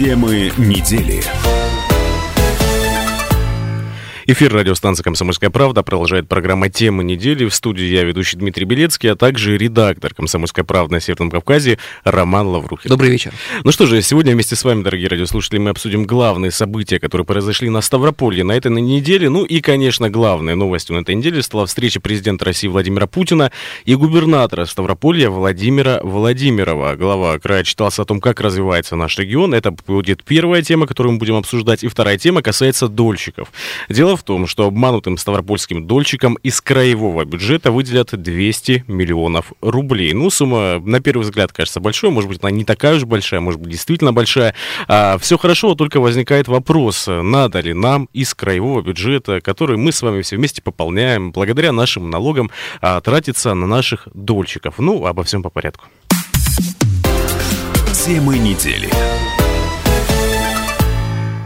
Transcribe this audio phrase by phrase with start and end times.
[0.00, 1.22] Темы недели.
[4.32, 7.46] Эфир радиостанции «Комсомольская правда» продолжает программа «Темы недели».
[7.46, 12.46] В студии я, ведущий Дмитрий Белецкий, а также редактор «Комсомольской правды» на Северном Кавказе Роман
[12.46, 12.88] Лаврухин.
[12.88, 13.32] Добрый вечер.
[13.64, 17.70] Ну что же, сегодня вместе с вами, дорогие радиослушатели, мы обсудим главные события, которые произошли
[17.70, 19.28] на Ставрополье на этой неделе.
[19.28, 23.50] Ну и, конечно, главной новостью на этой неделе стала встреча президента России Владимира Путина
[23.84, 26.94] и губернатора Ставрополья Владимира Владимирова.
[26.94, 29.54] Глава края читался о том, как развивается наш регион.
[29.54, 31.82] Это будет первая тема, которую мы будем обсуждать.
[31.82, 33.48] И вторая тема касается дольщиков.
[33.88, 40.12] Дело в том, что обманутым ставропольским дольщикам из краевого бюджета выделят 200 миллионов рублей.
[40.12, 43.60] Ну, сумма, на первый взгляд, кажется большой, может быть, она не такая уж большая, может
[43.60, 44.54] быть, действительно большая.
[44.88, 50.02] А, все хорошо, только возникает вопрос, надо ли нам из краевого бюджета, который мы с
[50.02, 54.78] вами все вместе пополняем, благодаря нашим налогам, а, тратиться на наших дольщиков.
[54.78, 55.84] Ну, обо всем по порядку.
[57.92, 58.90] Темы недели.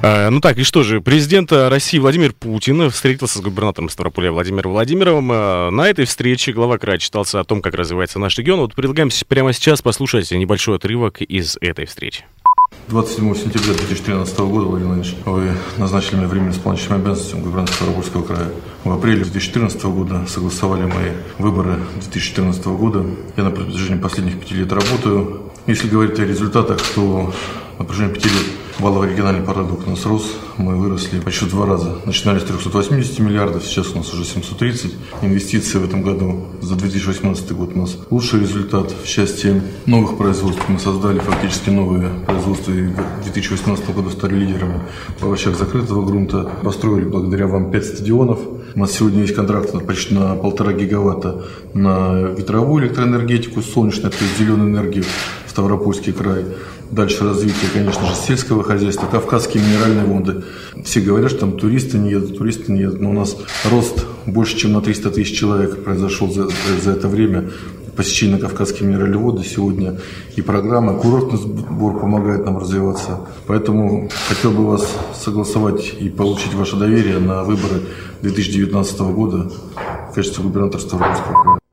[0.07, 4.73] А, ну так, и что же, президент России Владимир Путин встретился с губернатором Ставрополя Владимиром
[4.73, 5.31] Владимировым.
[5.33, 8.61] А, на этой встрече глава края читался о том, как развивается наш регион.
[8.61, 12.27] Вот предлагаем прямо сейчас послушать небольшой отрывок из этой встречи.
[12.89, 18.49] 27 сентября 2013 года, Владимир Владимирович, вы назначили меня временно исполняющим обязанностям губернатора Ставропольского края.
[18.85, 23.07] В апреле 2014 года согласовали мои выборы 2014 года.
[23.39, 25.51] Я на протяжении последних пяти лет работаю.
[25.67, 27.33] Если говорить о результатах, то
[27.79, 28.47] на протяжении пяти лет
[28.81, 31.97] Валовый региональный продукт у нас рос, мы выросли почти в два раза.
[32.07, 34.93] Начинали с 380 миллиардов, сейчас у нас уже 730.
[35.23, 40.61] Инвестиции в этом году за 2018 год у нас лучший результат в части новых производств.
[40.69, 44.81] Мы создали фактически новые производства и в 2018 году стали лидерами
[45.21, 46.51] в овощах закрытого грунта.
[46.65, 48.41] Построили благодаря вам 5 стадионов.
[48.75, 51.45] У нас сегодня есть контракт почти на полтора гигаватта
[51.75, 55.05] на ветровую электроэнергетику, солнечную, то есть зеленую энергию
[55.47, 56.45] в Ставропольский край.
[56.95, 60.45] Дальше развитие, конечно же, сельского хозяйства, кавказские минеральные воды.
[60.85, 63.01] Все говорят, что там туристы не едут, туристы не едут.
[63.01, 63.37] Но у нас
[63.69, 66.49] рост больше, чем на 300 тысяч человек произошел за,
[66.85, 67.51] за это время
[67.97, 69.99] посещение Кавказские минеральные воды сегодня
[70.37, 73.21] и программа «Курортный сбор» помогает нам развиваться.
[73.49, 77.81] Поэтому хотел бы вас согласовать и получить ваше доверие на выборы
[78.23, 79.51] 2019 года
[80.11, 81.64] в качестве губернатора Ставропольского.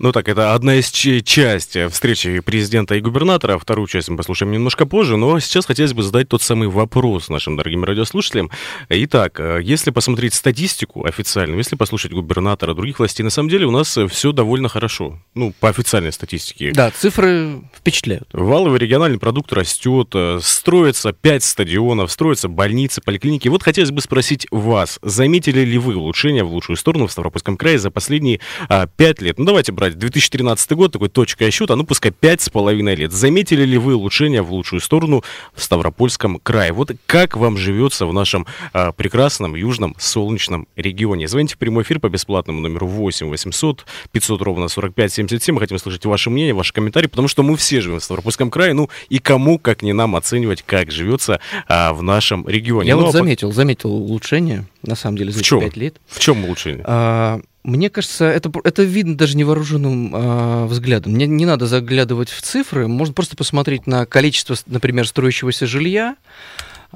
[0.00, 3.58] Ну так, это одна из частей встречи президента и губернатора.
[3.58, 7.56] Вторую часть мы послушаем немножко позже, но сейчас хотелось бы задать тот самый вопрос нашим
[7.56, 8.50] дорогим радиослушателям.
[8.88, 13.70] Итак, э, если посмотреть статистику официальную, если послушать губернатора других властей, на самом деле у
[13.70, 15.20] нас все довольно хорошо.
[15.34, 16.72] Ну, по официальной статистике.
[16.72, 18.28] Да, цифры впечатляют.
[18.32, 23.46] Валовый региональный продукт растет, э, строится 5 стадионов, строятся больницы, поликлиники.
[23.46, 27.78] Вот хотелось бы спросить вас, заметили ли вы улучшения в лучшую сторону в Ставропольском крае
[27.78, 29.38] за последние а, 5 лет?
[29.38, 33.12] Ну, давайте брать 2013 год, такой точка отсчета, ну пускай 5,5 лет.
[33.12, 35.22] Заметили ли вы улучшения в лучшую сторону
[35.54, 36.72] в Ставропольском крае?
[36.72, 41.28] Вот как вам живется в нашем а, прекрасном южном солнечном регионе?
[41.28, 45.54] Звоните в прямой эфир по бесплатному номеру 8 800 500 ровно 45 77.
[45.54, 48.72] Мы хотим слышать ваше мнение, ваши комментарии, потому что мы все живем в Ставропольском крае,
[48.72, 52.88] ну и кому, как не нам, оценивать, как живется а, в нашем регионе.
[52.88, 55.60] Я ну, вот а заметил, заметил улучшение, на самом деле, за В чем?
[55.60, 55.96] 5 лет.
[56.06, 56.84] В чем улучшение?
[56.86, 61.12] А, мне кажется, это, это видно даже невооруженным а, взглядом.
[61.12, 66.16] Мне не надо заглядывать в цифры, можно просто посмотреть на количество, например, строящегося жилья.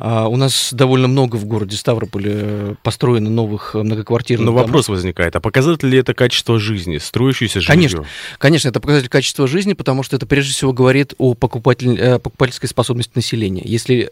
[0.01, 4.67] А, у нас довольно много в городе Ставрополе э, построено новых э, многоквартирных Но домов.
[4.67, 7.75] вопрос возникает, а показатель ли это качество жизни, строящееся жилье?
[7.75, 8.05] Конечно,
[8.39, 12.69] конечно, это показатель качества жизни, потому что это прежде всего говорит о покупатель, э, покупательской
[12.69, 13.63] способности населения.
[13.65, 14.09] Если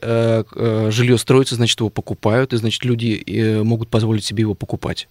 [0.91, 5.09] жилье строится, значит его покупают, и значит люди могут позволить себе его покупать.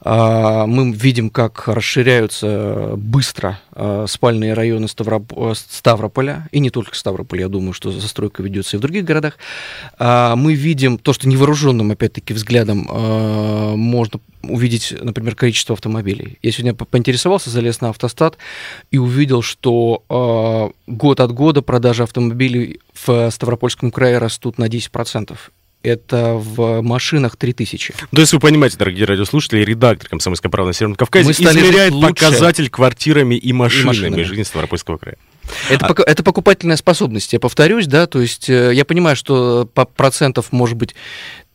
[0.00, 3.60] А, мы видим, как расширяются быстро
[4.06, 8.82] спальные районы Ставроп- Ставрополя, и не только Ставрополя, я думаю, что застройка ведется и в
[8.82, 9.38] других городах.
[9.98, 16.38] А, мы видим то, что невооруженным, опять-таки, взглядом а, можно увидеть, например, количество автомобилей.
[16.42, 18.38] Я сегодня по- поинтересовался, залез на автостат
[18.90, 25.36] и увидел, что а, год от года продажи автомобилей в Ставропольском крае растут на 10%.
[25.82, 27.94] Это в машинах 3000.
[28.10, 31.92] То есть вы понимаете, дорогие радиослушатели, редактор «Комсомольской правды» на Северном Кавказе Мы стали измеряет
[31.92, 32.08] лучше.
[32.14, 34.22] показатель квартирами и машинами, машинами.
[34.24, 35.16] жизни Ставропольского края.
[35.68, 39.84] Это, пока- это покупательная способность, я повторюсь, да, то есть э, я понимаю, что по
[39.84, 40.94] процентов может быть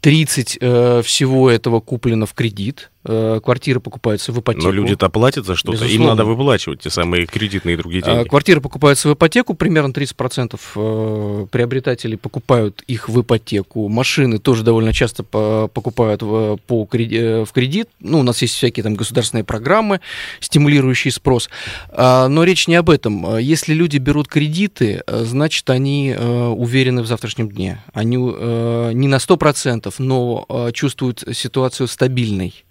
[0.02, 4.66] 30 э, всего этого куплено в кредит, квартиры покупаются в ипотеку.
[4.66, 8.28] Но люди-то платят за что-то, им надо выплачивать те самые кредитные и другие а, деньги.
[8.28, 13.88] Квартиры покупаются в ипотеку, примерно 30% э, приобретателей покупают их в ипотеку.
[13.88, 17.90] Машины тоже довольно часто покупают в, по, э, в кредит.
[18.00, 20.02] Ну, у нас есть всякие там государственные программы,
[20.40, 21.50] стимулирующие спрос.
[21.90, 23.38] А, но речь не об этом.
[23.38, 27.84] Если люди берут кредиты, значит, они уверены в завтрашнем дне.
[27.94, 32.66] Они не на 100%, но чувствуют ситуацию стабильной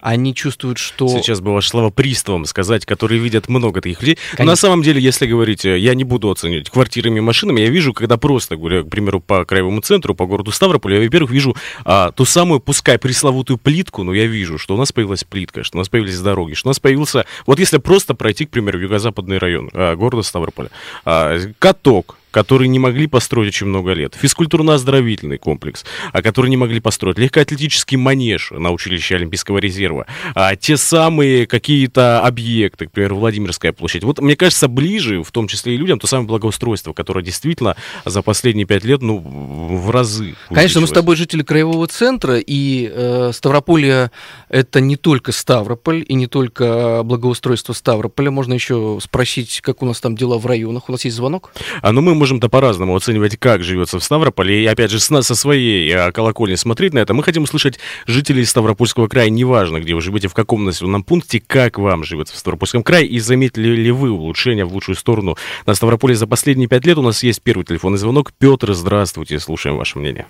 [0.00, 1.08] они чувствуют, что...
[1.08, 4.18] Сейчас бы ваше слово приставом сказать, которые видят много таких людей.
[4.32, 4.44] Конечно.
[4.44, 7.68] Но на самом деле, если говорить, э, я не буду оценивать квартирами и машинами, я
[7.68, 11.56] вижу, когда просто, говоря, к примеру, по краевому центру, по городу Ставрополь, я, во-первых, вижу
[11.84, 15.78] а, ту самую, пускай пресловутую плитку, но я вижу, что у нас появилась плитка, что
[15.78, 17.26] у нас появились дороги, что у нас появился...
[17.46, 20.70] Вот если просто пройти, к примеру, юго-западный район а, города Ставрополя,
[21.04, 26.80] а, каток, которые не могли построить очень много лет, физкультурно-оздоровительный комплекс, а которые не могли
[26.80, 30.04] построить, легкоатлетический манеж на училище Олимпийского резерва,
[30.34, 34.04] а, те самые какие-то объекты, например, Владимирская площадь.
[34.04, 37.74] Вот мне кажется, ближе, в том числе и людям, то самое благоустройство, которое действительно
[38.04, 42.92] за последние пять лет, ну, в разы Конечно, мы с тобой жители Краевого центра, и
[42.92, 44.10] э, Ставрополье
[44.50, 48.30] это не только Ставрополь, и не только благоустройство Ставрополя.
[48.30, 50.90] Можно еще спросить, как у нас там дела в районах.
[50.90, 51.52] У нас есть звонок?
[51.80, 54.60] А ну мы можем-то по-разному оценивать, как живется в Ставрополе.
[54.60, 57.14] И опять же, с нас, со своей а, колокольни смотреть на это.
[57.14, 61.78] Мы хотим услышать жителей Ставропольского края, неважно, где вы живете, в каком населенном пункте, как
[61.78, 65.36] вам живется в Ставропольском крае, и заметили ли вы улучшения в лучшую сторону
[65.66, 66.98] на Ставрополе за последние пять лет.
[66.98, 68.32] У нас есть первый телефонный звонок.
[68.40, 70.26] Петр, здравствуйте, слушаем ваше мнение.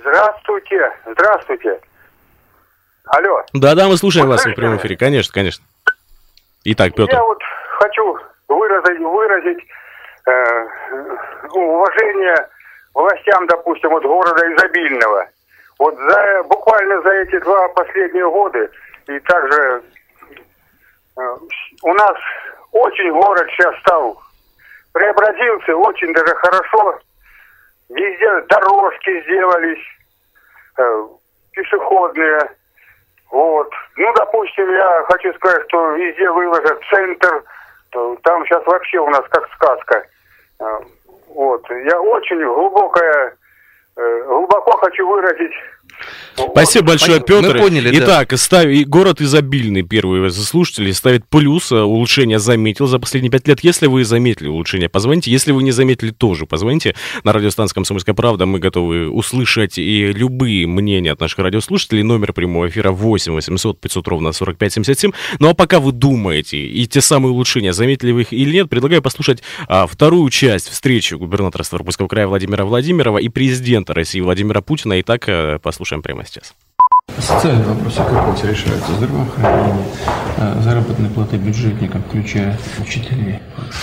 [0.00, 1.78] Здравствуйте, здравствуйте.
[3.04, 3.44] Алло.
[3.52, 5.64] Да-да, мы слушаем вас в прямом эфире, конечно, конечно.
[6.64, 7.12] Итак, Петр.
[7.12, 7.38] Я вот
[7.78, 8.18] хочу
[8.48, 9.77] выразить, выразить Э,
[11.52, 12.48] уважение
[12.94, 15.28] властям, допустим, вот города изобильного.
[15.78, 18.68] Вот за, буквально за эти два последние года
[19.06, 19.82] и также
[21.16, 21.36] э,
[21.82, 22.16] у нас
[22.72, 24.20] очень город сейчас стал
[24.98, 26.98] преобразился очень даже хорошо.
[27.88, 29.84] Везде дорожки сделались,
[30.76, 31.06] э,
[31.52, 32.50] пешеходные.
[33.30, 33.70] Вот.
[33.96, 37.44] Ну, допустим, я хочу сказать, что везде выложат центр,
[38.22, 40.04] там сейчас вообще у нас как сказка.
[40.58, 41.64] Вот.
[41.70, 43.36] Я очень глубокая,
[43.96, 45.52] э, глубоко хочу выразить
[46.52, 47.54] Спасибо большое, Петр.
[47.54, 48.36] Мы поняли, Итак, да.
[48.36, 48.66] став...
[48.86, 53.60] город изобильный, первый слушатели, ставит плюс, э, улучшение заметил за последние пять лет.
[53.60, 55.30] Если вы заметили улучшение, позвоните.
[55.30, 56.94] Если вы не заметили, тоже позвоните.
[57.24, 62.02] На радиостанции «Комсомольская правда» мы готовы услышать и любые мнения от наших радиослушателей.
[62.02, 65.10] Номер прямого эфира 8 800 500 ровно 45 77.
[65.38, 69.02] Ну а пока вы думаете, и те самые улучшения, заметили вы их или нет, предлагаю
[69.02, 75.00] послушать а, вторую часть встречи губернатора Ставропольского края Владимира Владимирова и президента России Владимира Путина.
[75.00, 76.54] Итак, э, послушаем прямо сейчас.
[77.18, 78.92] Социальные вопросы как вот решаются?
[78.94, 79.84] Здравоохранение,
[80.36, 83.40] э, заработные платы бюджетникам, включая учителей.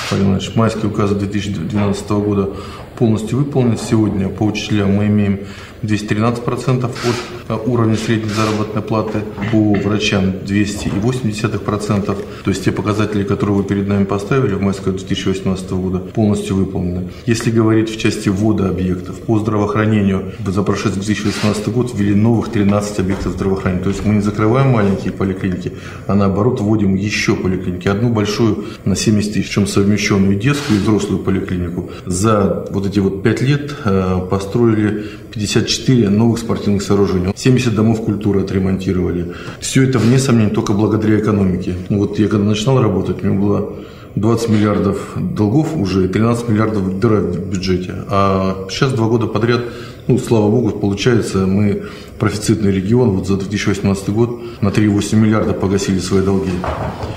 [0.10, 2.50] Павел Иванович, майский указ 2012 года
[2.98, 3.78] полностью выполнен.
[3.78, 5.40] Сегодня по учителям мы имеем
[5.86, 6.94] 213% от
[7.48, 9.20] э, уровня средней заработной платы,
[9.52, 12.06] по врачам 280%.
[12.06, 17.10] То есть те показатели, которые вы перед нами поставили в майском 2018 года, полностью выполнены.
[17.26, 23.00] Если говорить в части ввода объектов, по здравоохранению за прошедший 2018 год ввели новых 13
[23.00, 23.84] объектов здравоохранения.
[23.84, 25.74] То есть мы не закрываем маленькие поликлиники,
[26.08, 27.88] а наоборот вводим еще поликлиники.
[27.88, 31.90] Одну большую на 70 тысяч, чем совмещенную детскую и взрослую поликлинику.
[32.06, 38.42] За вот эти вот 5 лет э, построили 54 новых спортивных сооружений, 70 домов культуры
[38.42, 39.34] отремонтировали.
[39.60, 41.76] Все это, вне сомнений, только благодаря экономике.
[41.90, 43.76] Ну вот я когда начинал работать, у меня было
[44.16, 47.96] 20 миллиардов долгов уже и 13 миллиардов дыра в бюджете.
[48.10, 49.62] А сейчас два года подряд,
[50.08, 51.84] ну, слава богу, получается, мы
[52.20, 56.52] профицитный регион, вот за 2018 год на 3,8 миллиарда погасили свои долги.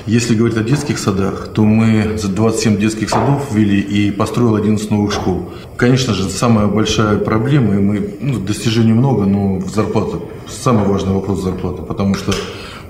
[0.07, 4.91] Если говорить о детских садах, то мы за 27 детских садов ввели и построил 11
[4.91, 5.51] новых школ.
[5.77, 10.19] Конечно же, самая большая проблема, и мы, ну, достижений много, но зарплата,
[10.49, 12.33] самый важный вопрос зарплаты, потому что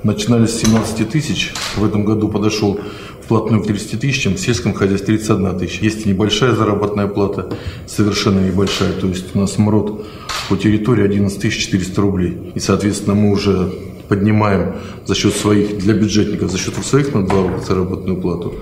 [0.03, 2.81] начинали с 17 тысяч, в этом году подошел
[3.23, 5.85] вплотную к 30 тысячам, в сельском хозяйстве 31 тысяча.
[5.85, 7.51] Есть небольшая заработная плата,
[7.87, 10.07] совершенно небольшая, то есть у нас МРОД
[10.49, 12.53] по территории 11 400 рублей.
[12.55, 13.71] И, соответственно, мы уже
[14.09, 18.55] поднимаем за счет своих, для бюджетников, за счет своих надбавок заработную плату.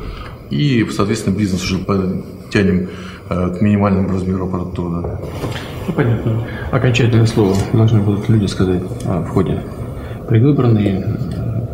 [0.51, 1.79] И, соответственно, бизнес уже
[2.53, 2.89] тянем
[3.29, 5.19] э, к минимальному размеру аппаратуры.
[5.87, 6.47] Ну, понятно.
[6.73, 9.63] Окончательное слово должны будут люди сказать а, в ходе
[10.29, 11.05] предвыборной,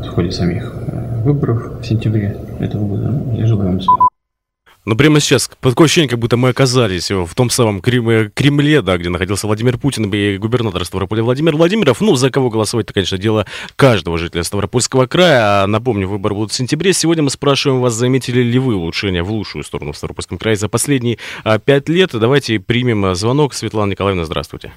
[0.03, 3.35] в ходе самих э, выборов в сентябре этого года.
[3.35, 4.13] Я желаю вам успеха.
[4.85, 9.11] Ну, прямо сейчас, такое ощущение, как будто мы оказались в том самом Кремле, да, где
[9.11, 12.01] находился Владимир Путин и губернатор Ставрополя Владимир Владимиров.
[12.01, 15.63] Ну, за кого голосовать, это, конечно, дело каждого жителя Ставропольского края.
[15.63, 16.93] А, напомню, выборы будут в сентябре.
[16.95, 20.69] Сегодня мы спрашиваем вас, заметили ли вы улучшение в лучшую сторону в Ставропольском крае за
[20.69, 22.11] последние а, пять лет.
[22.13, 23.55] Давайте примем звонок.
[23.55, 24.73] Светлана Николаевна, здравствуйте.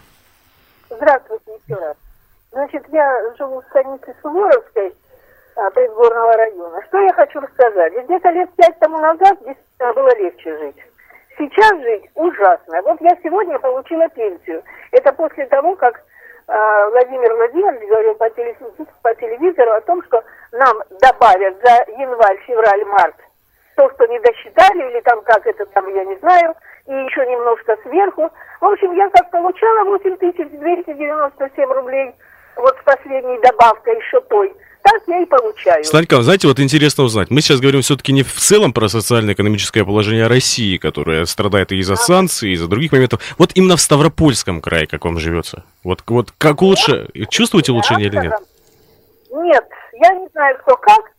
[0.91, 1.96] Здравствуйте еще раз.
[2.56, 4.96] Значит, я живу в станице Суворовской,
[5.74, 6.82] предгорного района.
[6.88, 7.94] Что я хочу рассказать?
[8.06, 10.78] Где-то лет пять тому назад здесь было легче жить.
[11.38, 12.82] Сейчас жить ужасно.
[12.84, 14.64] Вот я сегодня получила пенсию.
[14.92, 15.98] Это после того, как
[16.48, 18.72] э, Владимир Владимирович говорил по телевизору,
[19.02, 23.16] по телевизору о том, что нам добавят за январь, февраль, март
[23.76, 26.56] то, что не досчитали, или там как это там, я не знаю,
[26.88, 28.30] и еще немножко сверху.
[28.62, 32.16] В общем, я как получала 8297 рублей
[32.58, 34.54] вот с последней добавкой еще той
[34.86, 35.84] так я и получаю.
[35.84, 37.32] Станька, знаете, вот интересно узнать.
[37.32, 41.96] Мы сейчас говорим все-таки не в целом про социально-экономическое положение России, которое страдает и из-за
[41.96, 43.20] санкций, и из-за других моментов.
[43.40, 45.64] Вот именно в Ставропольском крае, как вам живется?
[45.84, 47.10] Вот, вот как лучше?
[47.30, 48.34] Чувствуете улучшение или нет?
[49.32, 51.12] Нет, я не знаю, кто как,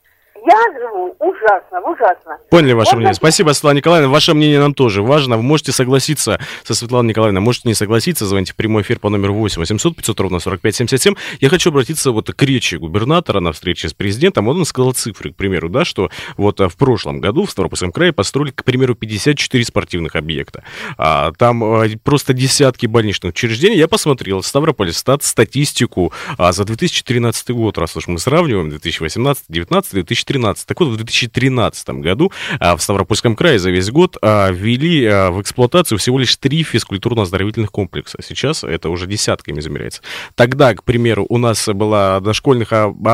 [0.47, 2.39] я живу ужасно, ужасно.
[2.51, 3.15] Поняли ваше вот мнение.
[3.15, 3.17] Так...
[3.17, 4.09] Спасибо, Светлана Николаевна.
[4.09, 5.37] Ваше мнение нам тоже важно.
[5.37, 8.27] Вы можете согласиться со Светланой Николаевной, можете не согласиться.
[8.27, 11.15] Звоните в прямой эфир по номеру 8 800 500 ровно 45 77.
[11.41, 14.47] Я хочу обратиться вот к речи губернатора на встрече с президентом.
[14.47, 18.13] Он сказал цифры, к примеру, да, что вот а, в прошлом году в Ставропольском крае
[18.13, 20.63] построили, к примеру, 54 спортивных объекта.
[20.97, 23.77] А, там а, просто десятки больничных учреждений.
[23.77, 29.93] Я посмотрел Ставрополь стат статистику а, за 2013 год, раз уж мы сравниваем 2018, 2019,
[29.93, 30.67] 2013 2013.
[30.67, 35.31] Так вот, в 2013 году а, в Ставропольском крае за весь год а, ввели а,
[35.31, 38.19] в эксплуатацию всего лишь три физкультурно-оздоровительных комплекса.
[38.23, 40.03] Сейчас это уже десятками измеряется.
[40.35, 42.73] Тогда, к примеру, у нас было дошкольных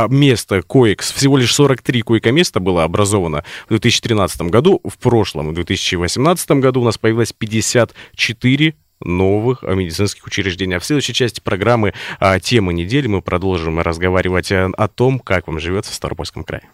[0.08, 4.80] мест, коек, всего лишь 43 койко-места было образовано в 2013 году.
[4.84, 8.74] В прошлом, в 2018 году у нас появилось 54
[9.04, 10.76] новых медицинских учреждений.
[10.76, 15.58] А в следующей части программы а, «Тема недели» мы продолжим разговаривать о том, как вам
[15.58, 16.68] живется в Ставропольском крае.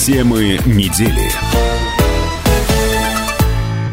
[0.00, 1.30] Темы недели.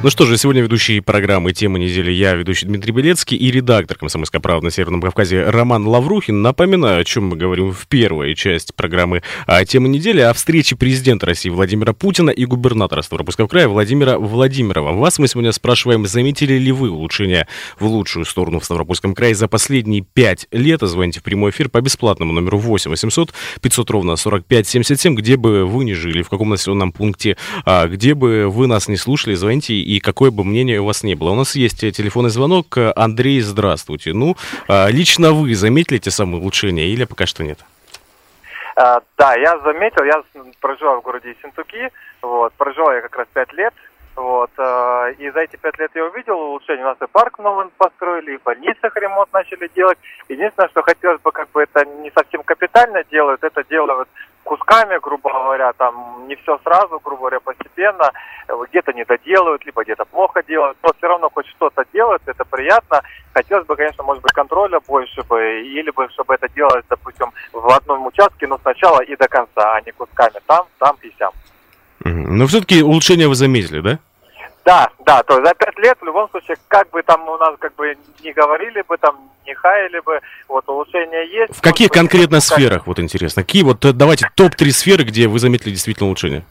[0.04, 4.40] Ну что же, сегодня ведущий программы «Тема недели» я, ведущий Дмитрий Белецкий и редактор «Комсомольской
[4.40, 6.40] правды» на Северном Кавказе Роман Лаврухин.
[6.44, 11.26] Напоминаю, о чем мы говорим в первой части программы а, «Тема недели» о встрече президента
[11.26, 14.94] России Владимира Путина и губернатора Ставропольского края Владимира Владимирова.
[14.94, 17.48] Вас мы сегодня спрашиваем, заметили ли вы улучшение
[17.80, 20.82] в лучшую сторону в Ставропольском крае за последние пять лет?
[20.82, 25.66] Звоните в прямой эфир по бесплатному номеру 8 800 500 ровно 45 77, где бы
[25.66, 27.36] вы ни жили, в каком населенном пункте,
[27.66, 31.16] а, где бы вы нас не слушали, звоните и какое бы мнение у вас не
[31.16, 31.30] было.
[31.30, 32.78] У нас есть э, телефонный звонок.
[32.96, 34.14] Андрей, здравствуйте.
[34.14, 34.36] Ну,
[34.68, 37.60] а, лично вы заметили те самые улучшения или пока что нет?
[38.76, 40.22] А, да, я заметил, я
[40.60, 41.90] проживаю в городе Синтуки,
[42.22, 43.74] вот, проживал я как раз пять лет,
[44.18, 46.84] вот, э, и за эти пять лет я увидел улучшение.
[46.84, 49.98] У нас и парк новый построили, и в больницах ремонт начали делать.
[50.28, 54.10] Единственное, что хотелось бы, как бы это не совсем капитально делают, это делают
[54.48, 58.12] кусками, грубо говоря, там не все сразу, грубо говоря, постепенно,
[58.70, 63.02] где-то не доделают, либо где-то плохо делают, но все равно хоть что-то делают, это приятно.
[63.34, 67.68] Хотелось бы, конечно, может быть, контроля больше бы, или бы, чтобы это делалось, допустим, в
[67.76, 71.32] одном участке, но сначала и до конца, а не кусками там, там и сям.
[72.06, 74.00] Но все-таки улучшение вы заметили, да?
[74.68, 77.56] Да, да, то есть за пять лет в любом случае, как бы там у нас
[77.58, 80.20] как бы не говорили бы, там не хаяли бы,
[80.50, 81.56] вот улучшение есть.
[81.56, 85.70] В каких конкретно сферах, вот интересно, какие вот, э, давайте топ-3 сферы, где вы заметили
[85.70, 86.44] действительно улучшение?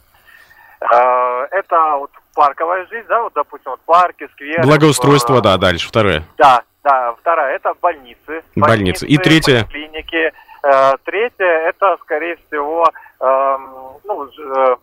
[0.80, 4.62] А, это вот парковая жизнь, да, вот, допустим, вот парки, скверы.
[4.62, 6.25] Благоустройство, да, дальше, второе.
[6.38, 8.42] Да, да, вторая, это больницы.
[8.54, 9.06] Больницы.
[9.06, 9.64] И третье?
[9.64, 10.32] Клиники.
[10.62, 12.87] Э, третье, это, скорее всего,
[13.20, 13.68] эм,
[14.04, 14.76] ну, э,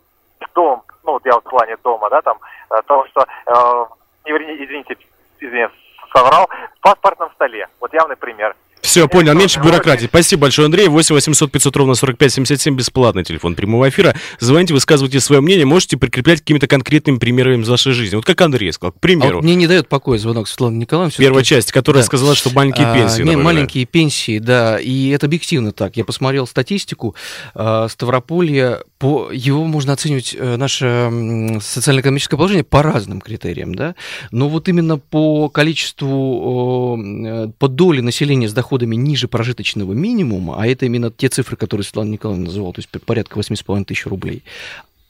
[0.53, 2.39] дом, ну, вот я вот в плане дома, да, там,
[2.73, 3.85] Э, того, что, э,
[4.25, 4.97] извините,
[5.39, 5.71] извините,
[6.13, 7.67] соврал, в паспортном столе.
[7.79, 8.55] Вот явный пример.
[8.83, 10.07] Все, понял, меньше бюрократии.
[10.07, 10.89] Спасибо большое, Андрей.
[10.89, 14.13] 8 800 500 ровно 45 77, бесплатный телефон прямого эфира.
[14.39, 18.17] Звоните, высказывайте свое мнение, можете прикреплять какими-то конкретными примерами из вашей жизни.
[18.17, 19.31] Вот как Андрей сказал, к примеру.
[19.31, 21.15] А вот мне не дает покоя звонок Светланы Николаевны.
[21.17, 22.07] Первая часть, которая да.
[22.07, 23.21] сказала, что маленькие а, пенсии.
[23.23, 25.95] Не, маленькие пенсии, да, и это объективно так.
[25.95, 27.15] Я посмотрел статистику.
[27.55, 33.95] А, Ставрополье, по, его можно оценивать, э, наше социально-экономическое положение по разным критериям, да,
[34.31, 40.55] но вот именно по количеству, э, по доле населения с доходом доходами ниже прожиточного минимума,
[40.57, 44.43] а это именно те цифры, которые Светлана Николаевна называла, то есть порядка 8,5 тысяч рублей,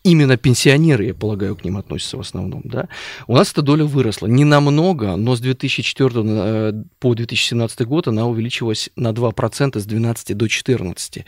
[0.04, 2.90] именно пенсионеры, я полагаю, к ним относятся в основном, да,
[3.28, 4.28] у нас эта доля выросла.
[4.28, 10.36] Не намного, но с 2004 э, по 2017 год она увеличилась на 2% с 12
[10.36, 11.26] до 14.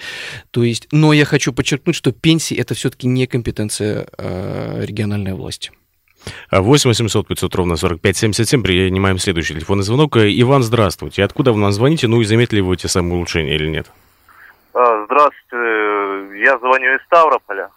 [0.52, 5.72] То есть, но я хочу подчеркнуть, что пенсии это все-таки не компетенция э, региональной власти.
[6.52, 8.64] 8 800 500 ровно 45 77.
[8.64, 10.18] Принимаем следующий телефонный звонок.
[10.18, 11.24] Иван, здравствуйте.
[11.24, 12.08] Откуда вы нам звоните?
[12.08, 13.92] Ну и заметили вы эти самые улучшения или нет?
[14.74, 16.40] А, здравствуйте.
[16.40, 17.70] Я звоню из Ставрополя.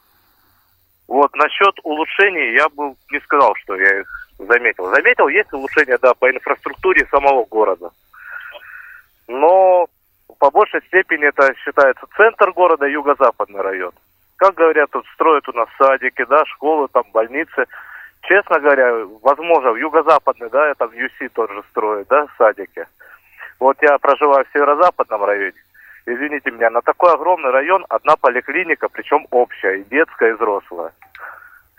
[1.07, 4.91] Вот, насчет улучшений я бы не сказал, что я их заметил.
[4.91, 7.91] Заметил, есть улучшения, да, по инфраструктуре самого города.
[9.27, 9.87] Но
[10.39, 13.93] по большей степени это считается центр города, юго-западный район.
[14.37, 17.67] Как говорят, тут строят у нас садики, да, школы, там больницы.
[18.29, 22.87] Честно говоря, возможно, в юго-западный, да, там ЮСИ тоже строят, да, садики.
[23.59, 25.57] Вот я проживаю в северо-западном районе.
[26.05, 30.93] Извините меня, на такой огромный район одна поликлиника, причем общая, и детская, и взрослая.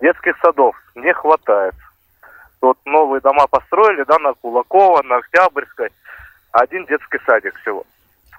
[0.02, 1.76] Детских садов не хватает.
[2.62, 5.90] Вот новые дома построили, да, на Кулакова, на Октябрьской.
[6.52, 7.86] Один детский садик всего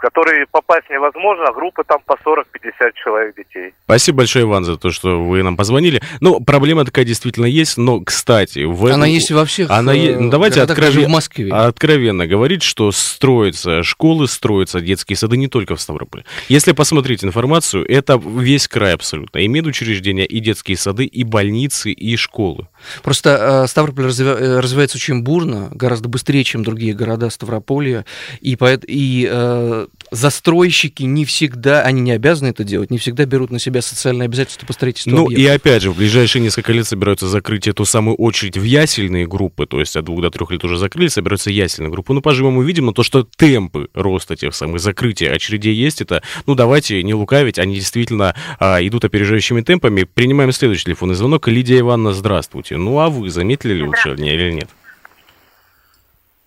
[0.00, 3.75] который попасть невозможно, группы там по 40-50 человек детей.
[3.85, 6.00] Спасибо большое, Иван, за то, что вы нам позвонили.
[6.21, 8.64] Ну, проблема такая действительно есть, но, кстати...
[8.64, 9.14] В Она этом...
[9.14, 10.19] есть во всех Она е...
[10.19, 11.52] ну, Давайте откровенно, в Москве.
[11.52, 16.25] откровенно говорить, что строятся школы, строятся детские сады не только в Ставрополе.
[16.49, 19.38] Если посмотреть информацию, это весь край абсолютно.
[19.38, 22.69] И медучреждения, и детские сады, и больницы, и школы.
[23.02, 24.26] Просто э, Ставрополь разви...
[24.26, 28.04] Э, развивается очень бурно, гораздо быстрее, чем другие города Ставрополья,
[28.40, 28.85] и, поэт...
[28.87, 33.81] и э, застройщики не всегда, они не обязаны это делать, не всегда берут на себя
[33.81, 35.45] социальные обязательства по строительству Ну объектов.
[35.45, 39.67] и опять же, в ближайшие несколько лет собираются закрыть эту самую очередь в ясельные группы,
[39.67, 42.13] то есть от двух до трех лет уже закрыли, собираются ясельные группы.
[42.13, 46.55] Ну, по-живому видим, но то, что темпы роста тех самых закрытия очередей есть, это, ну,
[46.55, 50.03] давайте не лукавить, они действительно а, идут опережающими темпами.
[50.03, 51.47] Принимаем следующий телефонный звонок.
[51.47, 52.77] Лидия Ивановна, здравствуйте.
[52.77, 54.69] Ну, а вы заметили ли улучшение или нет?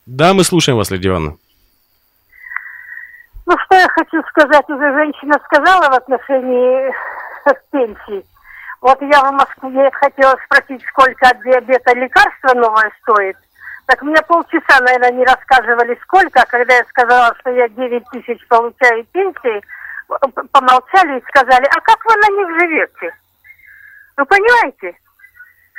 [0.05, 1.37] Да, мы слушаем вас, Лидия Ивановна.
[3.45, 6.93] Ну, что я хочу сказать, уже женщина сказала в отношении
[7.71, 8.25] пенсии.
[8.81, 13.37] Вот я в Москве хотела спросить, сколько от диабета лекарства новое стоит.
[13.85, 18.47] Так мне полчаса, наверное, не рассказывали сколько, а когда я сказала, что я 9 тысяч
[18.47, 19.61] получаю пенсии,
[20.51, 23.15] помолчали и сказали, а как вы на них живете?
[24.17, 24.95] Вы понимаете?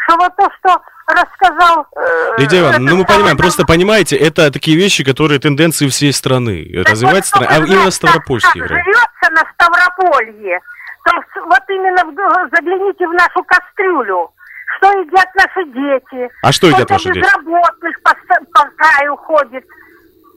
[0.04, 1.86] Что вот то, что рассказал...
[1.96, 6.70] Э, Лидия Ивановна, ну мы понимаем, просто понимаете, это такие вещи, которые тенденции всей страны,
[6.84, 8.82] так развивать вот, а именно Ставропольский край.
[8.82, 10.60] живется на Ставрополье,
[11.04, 11.12] то
[11.46, 14.30] вот именно загляните в нашу кастрюлю,
[14.76, 16.30] что едят наши дети.
[16.42, 17.18] А что едят наши дети?
[17.18, 18.14] безработных по,
[18.52, 19.64] по краю ходит,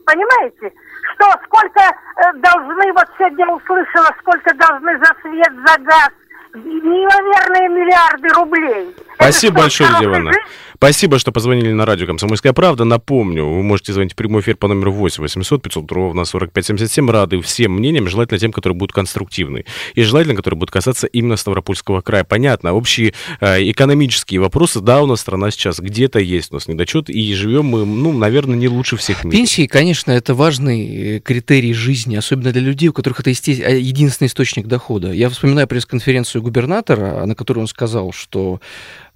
[0.06, 0.72] понимаете?
[1.14, 6.10] Что, сколько э, должны, вот сегодня услышала, сколько должны за свет, за газ,
[6.54, 8.94] неимоверные миллиарды рублей.
[9.18, 10.32] Спасибо большое, Лидия Ивановна.
[10.78, 12.84] Спасибо, что позвонили на радио «Комсомольская правда».
[12.84, 17.10] Напомню, вы можете звонить в прямой эфир по номеру 8 800 500 ровно 45 77.
[17.10, 19.64] Рады всем мнениям, желательно тем, которые будут конструктивны.
[19.94, 22.22] И желательно, которые будут касаться именно Ставропольского края.
[22.22, 27.10] Понятно, общие э, экономические вопросы, да, у нас страна сейчас где-то есть, у нас недочет,
[27.10, 29.36] и живем мы, ну, наверное, не лучше всех в мире.
[29.36, 34.28] Пенсии, конечно, это важный э, критерий жизни, особенно для людей, у которых это э, единственный
[34.28, 35.10] источник дохода.
[35.10, 38.60] Я вспоминаю пресс-конференцию губернатора, на которой он сказал, что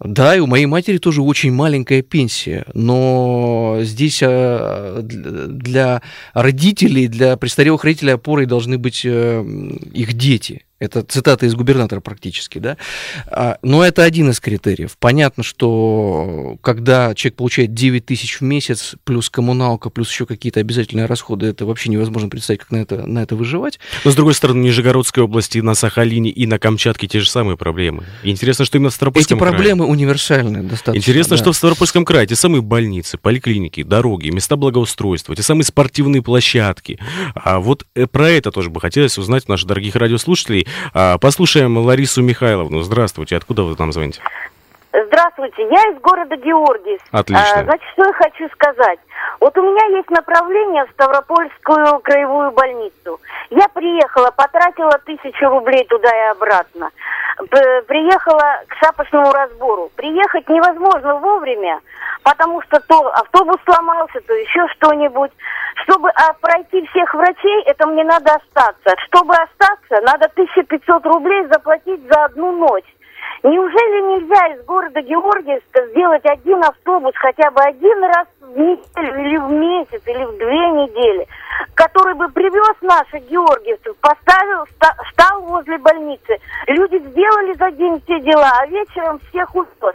[0.05, 6.03] да, и у моей матери тоже очень маленькая пенсия, но здесь а, для
[6.35, 9.45] родителей, для престарелых родителей опорой должны быть э,
[9.93, 10.65] их дети.
[10.83, 12.77] Это цитата из губернатора практически, да.
[13.29, 14.97] А, но это один из критериев.
[14.99, 21.07] Понятно, что когда человек получает 9 тысяч в месяц, плюс коммуналка, плюс еще какие-то обязательные
[21.07, 23.79] расходы, это вообще невозможно представить, как на это, на это выживать.
[24.05, 27.57] Но, с другой стороны, в Нижегородской области, на Сахалине и на Камчатке те же самые
[27.57, 28.03] проблемы.
[28.25, 29.93] интересно, что именно в Ставропольском Эти проблемы крае.
[29.93, 30.99] универсальны достаточно.
[30.99, 31.43] Интересно, да.
[31.45, 36.99] что в Ставропольском крае те самые больницы, поликлиники, дороги, места благоустройства, те самые спортивные площадки.
[37.37, 40.67] А вот э, про это тоже бы хотелось узнать у наших дорогих радиослушателей.
[40.95, 42.83] А, послушаем Ларису Михайловну.
[42.83, 43.37] Здравствуйте.
[43.37, 44.21] Откуда вы нам звоните?
[44.93, 47.07] Здравствуйте, я из города Георгиевск.
[47.13, 47.61] Отлично.
[47.61, 48.99] А, значит, что я хочу сказать.
[49.41, 53.19] Вот у меня есть направление в Ставропольскую краевую больницу.
[53.49, 56.91] Я приехала, потратила тысячу рублей туда и обратно.
[57.87, 59.91] Приехала к шапочному разбору.
[59.97, 61.81] Приехать невозможно вовремя,
[62.23, 65.33] потому что то автобус сломался, то еще что-нибудь.
[65.85, 68.95] Чтобы а, пройти всех врачей, это мне надо остаться.
[69.07, 72.85] Чтобы остаться, надо 1500 рублей заплатить за одну ночь.
[73.43, 79.37] Неужели нельзя из города Георгиевска сделать один автобус хотя бы один раз в неделю или
[79.37, 81.27] в месяц, или в две недели?
[81.75, 86.37] который бы привез наших георгиевцев, поставил, ста- стал возле больницы.
[86.67, 89.95] Люди сделали за день все дела, а вечером всех увез.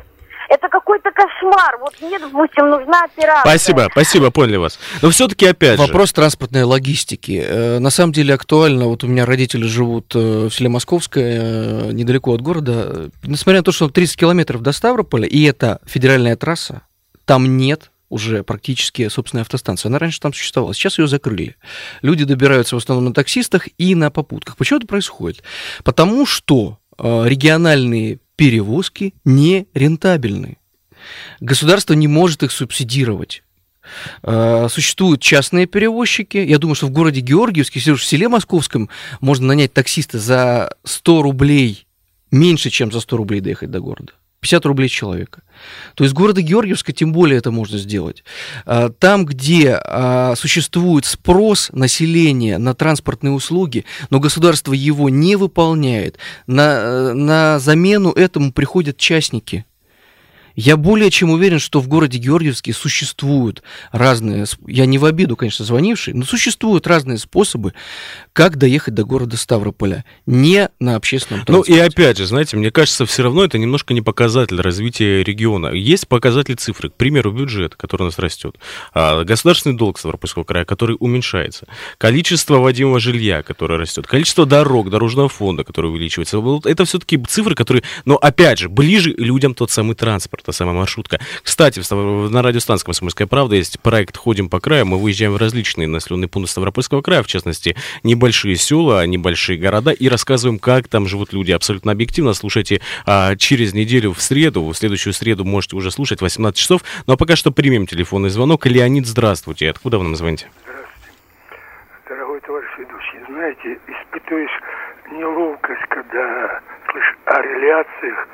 [0.49, 1.77] Это какой-то кошмар.
[1.79, 3.41] Вот мне, допустим, нужна операция.
[3.41, 4.79] Спасибо, спасибо, поняли вас.
[5.01, 7.43] Но все-таки опять Вопрос транспортной логистики.
[7.45, 8.85] Э, На самом деле актуально.
[8.85, 13.09] Вот у меня родители живут э, в селе Московское, э, недалеко от города.
[13.23, 16.83] Несмотря на то, что 30 километров до Ставрополя, и это федеральная трасса,
[17.25, 19.87] там нет уже практически собственной автостанции.
[19.87, 21.55] Она раньше там существовала, сейчас ее закрыли.
[22.01, 24.57] Люди добираются в основном на таксистах и на попутках.
[24.57, 25.43] Почему это происходит?
[25.83, 30.57] Потому что э, региональные перевозки не рентабельны.
[31.41, 33.43] Государство не может их субсидировать.
[34.23, 36.37] Э, Существуют частные перевозчики.
[36.37, 41.87] Я думаю, что в городе Георгиевске, в селе Московском, можно нанять таксиста за 100 рублей,
[42.31, 44.13] меньше, чем за 100 рублей доехать до города.
[44.41, 45.41] 50 рублей человека.
[45.95, 48.23] То есть города Георгиевска тем более это можно сделать.
[48.65, 56.17] А, Там, где а, существует спрос населения на транспортные услуги, но государство его не выполняет,
[56.45, 59.65] на, э, на замену этому приходят частники.
[60.57, 65.63] Я более чем уверен, что в городе Георгиевске существуют разные, я не в обиду, конечно,
[65.63, 67.75] звонивший, но существуют разные способы,
[68.33, 71.73] как доехать до города Ставрополя, не на общественном Ну транспорте.
[71.75, 75.67] и опять же, знаете, мне кажется, все равно это немножко не показатель развития региона.
[75.67, 78.55] Есть показатель цифры, к примеру, бюджет, который у нас растет,
[78.95, 81.67] а, государственный долг Ставропольского края, который уменьшается,
[81.99, 86.41] количество вводимого жилья, которое растет, количество дорог, дорожного фонда, который увеличивается.
[86.65, 91.19] Это все-таки цифры, которые, но опять же, ближе людям тот самый транспорт, та самая маршрутка.
[91.43, 94.85] Кстати, на радиостанции «Комсомольская правда» есть проект «Ходим по краю».
[94.85, 100.07] Мы выезжаем в различные населенные пункты Ставропольского края, в частности, небольшие села, небольшие города, и
[100.07, 101.51] рассказываем, как там живут люди.
[101.51, 102.33] Абсолютно объективно.
[102.33, 106.81] Слушайте а, через неделю в среду, в следующую среду можете уже слушать, 18 часов.
[107.07, 108.65] Ну а пока что примем телефонный звонок.
[108.65, 109.69] Леонид, здравствуйте.
[109.69, 110.47] Откуда вы нам звоните?
[112.07, 114.61] Дорогой товарищ ведущий, знаете, испытываешь
[115.11, 118.27] неловкость, когда слышишь о реляциях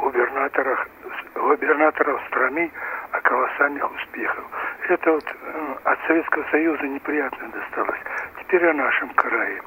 [0.00, 0.88] губернаторах,
[1.34, 2.70] губернаторов страны
[3.12, 4.44] о колоссальных успехах.
[4.88, 8.00] Это вот э, от Советского Союза неприятно досталось.
[8.40, 9.62] Теперь о нашем крае.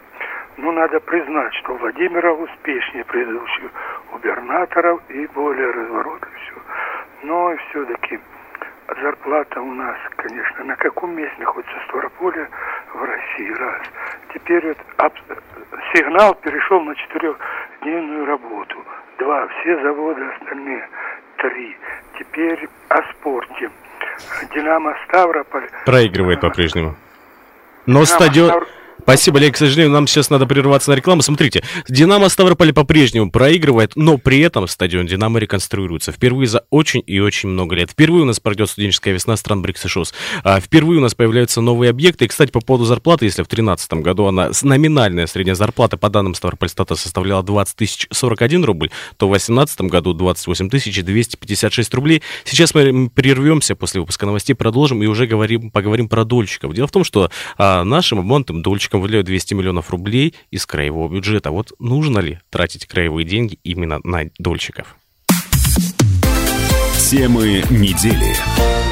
[0.57, 3.71] Ну, надо признать, что Владимиров успешнее предыдущих
[4.11, 6.53] губернаторов и более разворотливый все.
[7.23, 8.19] Но все-таки
[9.01, 12.47] зарплата у нас, конечно, на каком месте находится Ставрополе
[12.93, 13.81] в России, раз.
[14.33, 15.13] Теперь вот
[15.93, 18.83] сигнал перешел на четырехдневную работу.
[19.19, 20.89] Два, все заводы остальные,
[21.37, 21.77] три.
[22.19, 23.69] Теперь о спорте.
[24.53, 25.69] Динамо Ставрополь.
[25.85, 26.95] Проигрывает по-прежнему.
[27.85, 28.49] Но стадион...
[28.51, 28.67] Ставр-
[29.03, 29.55] Спасибо, Олег.
[29.55, 31.21] К сожалению, нам сейчас надо прерваться на рекламу.
[31.21, 36.13] Смотрите, Динамо Ставрополь по-прежнему проигрывает, но при этом стадион Динамо реконструируется.
[36.13, 37.91] Впервые за очень и очень много лет.
[37.91, 40.13] Впервые у нас пройдет студенческая весна стран БРИКС и ШОС.
[40.45, 42.23] А впервые у нас появляются новые объекты.
[42.23, 46.33] И, кстати, по поводу зарплаты, если в 2013 году она номинальная средняя зарплата по данным
[46.33, 52.21] Ставропольстата составляла 20 тысяч 41 рубль, то в 2018 году 28 тысяч 256 рублей.
[52.45, 56.73] Сейчас мы прервемся после выпуска новостей, продолжим и уже говорим, поговорим про дольщиков.
[56.73, 61.51] Дело в том, что а, нашим обманутым дольщикам выделяют 200 миллионов рублей из краевого бюджета.
[61.51, 64.95] Вот нужно ли тратить краевые деньги именно на дольщиков?
[67.09, 68.82] Темы недели.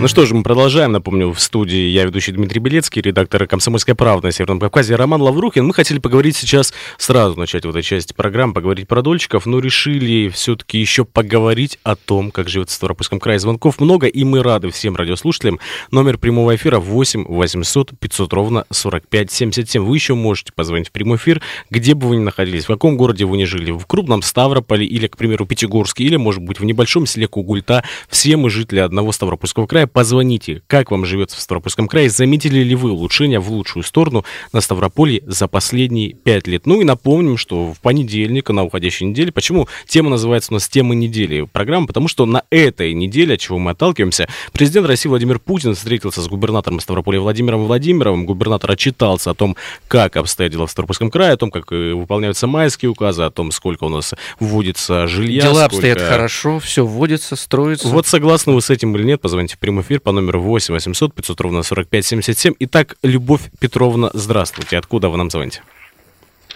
[0.00, 0.90] Ну что же, мы продолжаем.
[0.90, 5.64] Напомню, в студии я ведущий Дмитрий Белецкий, редактор «Комсомольской правды» на Северном Кавказе Роман Лаврухин.
[5.64, 10.28] Мы хотели поговорить сейчас, сразу начать в этой части программы, поговорить про дольщиков, но решили
[10.28, 13.38] все-таки еще поговорить о том, как живет в Ставропольском крае.
[13.38, 15.60] Звонков много, и мы рады всем радиослушателям.
[15.92, 19.84] Номер прямого эфира 8 800 500 ровно 45 77.
[19.84, 23.24] Вы еще можете позвонить в прямой эфир, где бы вы ни находились, в каком городе
[23.26, 27.06] вы ни жили, в крупном Ставрополе или, к примеру, Пятигорске, или, может быть, в небольшом
[27.06, 27.84] селе Кугульта.
[28.08, 30.04] Все мы жители одного Ставропольского края.
[30.04, 34.60] Позвоните, как вам живется в Ставропольском крае, заметили ли вы улучшения в лучшую сторону на
[34.60, 36.66] Ставрополье за последние пять лет.
[36.66, 40.94] Ну и напомним, что в понедельник, на уходящей неделе, почему тема называется у нас «Тема
[40.94, 45.74] недели» программы, потому что на этой неделе, от чего мы отталкиваемся, президент России Владимир Путин
[45.74, 48.26] встретился с губернатором Ставрополя Владимиром Владимировым.
[48.26, 49.56] Губернатор отчитался о том,
[49.88, 53.50] как обстоят дела в Ставропольском крае, о том, как э, выполняются майские указы, о том,
[53.52, 55.42] сколько у нас вводится жилья.
[55.42, 57.88] Дела сколько- обстоят хорошо, все вводится, строится.
[57.88, 61.14] вот согласны вы с этим или нет, позвоните в прямой эфир по номеру 8 800
[61.14, 62.54] 500 ровно 45 77.
[62.60, 64.78] Итак, Любовь Петровна, здравствуйте.
[64.78, 65.62] Откуда вы нам звоните?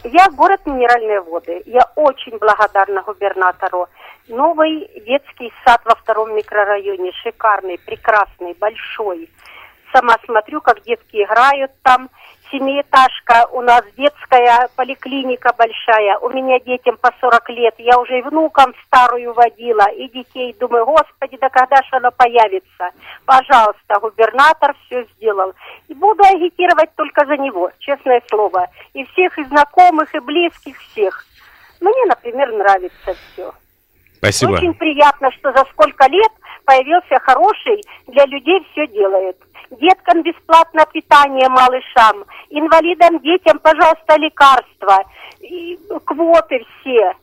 [0.05, 1.63] Я город Минеральные воды.
[1.67, 3.89] Я очень благодарна губернатору.
[4.29, 7.13] Новый детский сад во втором микрорайоне.
[7.23, 9.29] Шикарный, прекрасный, большой.
[9.93, 12.11] Сама смотрю, как детки играют там.
[12.51, 18.23] Семиэтажка, у нас детская поликлиника большая, у меня детям по 40 лет, я уже и
[18.23, 22.91] внукам старую водила, и детей, думаю, господи, да когда же она появится?
[23.25, 25.53] Пожалуйста, губернатор все сделал.
[25.89, 28.67] И буду агитировать только за него, честное слово.
[28.95, 31.25] И всех, и знакомых, и близких, всех.
[31.81, 33.53] Мне, например, нравится все.
[34.19, 34.51] Спасибо.
[34.53, 36.33] Очень приятно, что за сколько лет
[36.65, 39.37] появился хороший, для людей все делает.
[39.71, 45.05] Деткам бесплатно питание малышам, инвалидам детям, пожалуйста, лекарства,
[45.41, 47.15] и квоты все.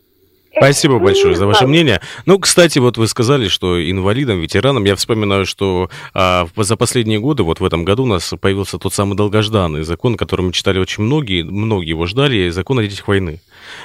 [0.57, 2.01] Спасибо Ну, большое за ваше мнение.
[2.25, 7.43] Ну, кстати, вот вы сказали, что инвалидам, ветеранам, я вспоминаю, что а, за последние годы,
[7.43, 11.03] вот в этом году у нас появился тот самый долгожданный закон, который мы читали очень
[11.03, 13.41] многие, многие его ждали, закон о детях войны.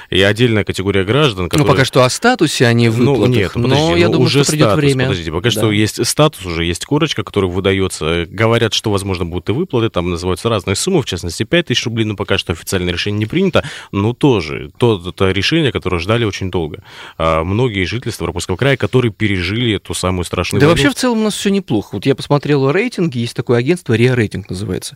[0.09, 1.67] И отдельная категория граждан, Ну, которые...
[1.73, 3.35] пока что о статусе, а не Ну, выплатах.
[3.35, 5.05] нет, ну, но я ну, думаю, уже что придет статус, время.
[5.05, 5.51] Подождите, пока Да.
[5.51, 8.25] что есть статус, уже есть корочка, которая выдается.
[8.27, 12.05] Говорят, что, возможно, будут и выплаты, там называются разные суммы, в частности, 5 тысяч рублей,
[12.05, 13.63] но пока что официальное решение не принято.
[13.91, 16.83] Но тоже, то, это решение, которое ждали очень долго.
[17.17, 20.81] А, многие жители Ставропольского края, которые пережили эту самую страшную Да войну.
[20.81, 21.89] вообще в целом у нас все неплохо.
[21.95, 24.95] Вот я посмотрел рейтинги, есть такое агентство, РИА Рейтинг называется.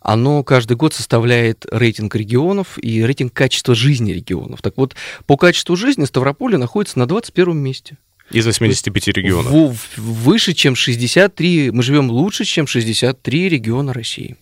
[0.00, 4.62] Оно каждый год составляет рейтинг регионов и рейтинг качества жизни регионов.
[4.62, 4.94] Так вот,
[5.26, 7.96] по качеству жизни Ставрополье находится на 21 месте.
[8.30, 9.52] Из 85 регионов.
[9.52, 14.36] В- выше, чем 63, мы живем лучше, чем 63 региона России.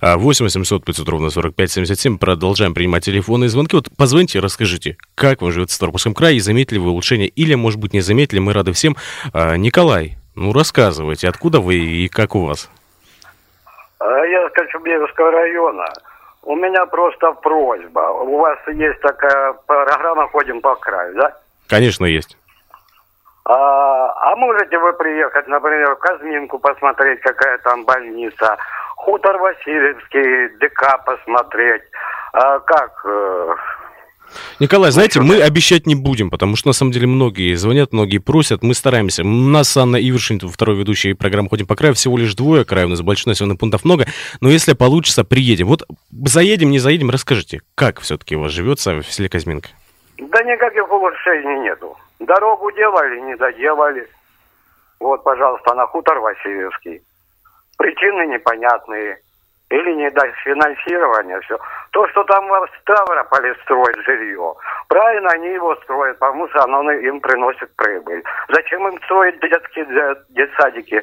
[0.00, 2.18] А, 8 800 500 ровно 45 77.
[2.18, 3.74] Продолжаем принимать телефонные звонки.
[3.74, 7.80] Вот позвоните, расскажите, как вы живете в Ставропольском крае, и заметили вы улучшение, или, может
[7.80, 8.96] быть, не заметили, мы рады всем.
[9.32, 12.70] А, Николай, ну рассказывайте, откуда вы и как у вас?
[13.98, 15.86] А Я с Кочубеевского района.
[16.44, 18.00] У меня просто просьба.
[18.00, 21.32] У вас есть такая программа «Ходим по краю», да?
[21.68, 22.36] Конечно, есть.
[23.46, 28.56] А, а можете вы приехать, например, в Казминку посмотреть, какая там больница,
[28.96, 31.82] Хутор Васильевский, ДК посмотреть.
[32.32, 33.06] А как?
[34.60, 38.62] Николай, знаете, мы обещать не будем, потому что на самом деле многие звонят, многие просят,
[38.62, 39.22] мы стараемся.
[39.22, 42.84] У нас с Анной Ивершин, второй ведущий программы «Ходим по краю», всего лишь двое, край
[42.84, 44.06] у нас большой, населенных пунктов много,
[44.40, 45.66] но если получится, приедем.
[45.66, 49.70] Вот заедем, не заедем, расскажите, как все-таки у вас живется в селе Казминка?
[50.18, 51.96] Да никаких улучшений нету.
[52.20, 54.06] Дорогу делали, не доделали.
[55.00, 57.02] Вот, пожалуйста, на хутор Васильевский.
[57.76, 59.18] Причины непонятные.
[59.70, 61.58] Или недофинансирование, все.
[61.92, 64.54] То, что там в Ставрополе строят жилье,
[64.88, 68.22] правильно они его строят, потому что оно им приносит прибыль.
[68.50, 71.02] Зачем им строить детские де- детсадики?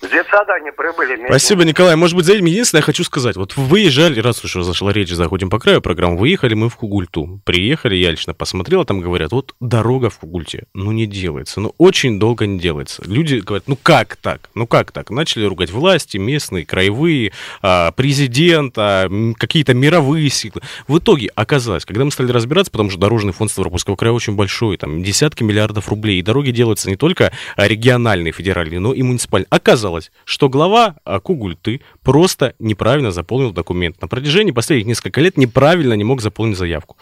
[0.00, 1.26] С детсада они прибыли.
[1.26, 1.94] Спасибо, Николай.
[1.94, 2.46] Может быть, заедем.
[2.46, 3.36] Единственное, я хочу сказать.
[3.36, 7.42] Вот выезжали, раз уж зашла речь, заходим по краю программы, выехали мы в Кугульту.
[7.44, 12.18] Приехали, я лично посмотрел, там говорят, вот дорога в Кугульте, ну не делается, ну очень
[12.18, 13.02] долго не делается.
[13.06, 15.10] Люди говорят, ну как так, ну как так?
[15.10, 20.62] Начали ругать власти, местные, краевые, а, президента, какие-то мировые силы.
[20.88, 24.78] В итоге оказалось, когда мы стали разбираться, потому что дорожный фонд Ставропольского края очень большой,
[24.78, 29.46] там десятки миллиардов рублей, и дороги делаются не только а, региональные, федеральные, но и муниципальные.
[29.50, 29.89] Оказалось,
[30.24, 34.00] что глава а, Кугульты просто неправильно заполнил документ.
[34.00, 36.96] На протяжении последних нескольких лет неправильно не мог заполнить заявку.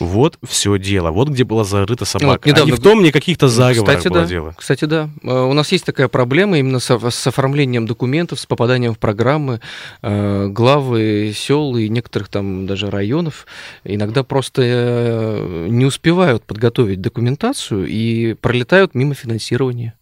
[0.00, 1.10] Вот все дело.
[1.10, 2.26] Вот где была зарыта собака.
[2.26, 4.26] Вот недавно а не в том, не каких-то заговорах Кстати, было да.
[4.26, 4.54] дело.
[4.56, 5.10] Кстати, да.
[5.22, 9.60] Э, У нас есть такая проблема именно с, с оформлением документов, с попаданием в программы.
[10.00, 13.46] Э, Главы сел и некоторых там даже районов
[13.84, 19.94] иногда просто э, не успевают подготовить документацию и пролетают мимо финансирования.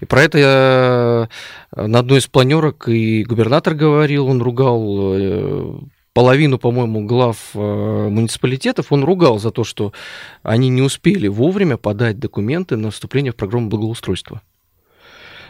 [0.00, 1.28] И про это
[1.72, 5.78] э, на одной из планерок и губернатор говорил, он ругал э,
[6.12, 9.92] половину, по-моему, глав э, муниципалитетов, он ругал за то, что
[10.42, 14.40] они не успели вовремя подать документы на вступление в программу благоустройства.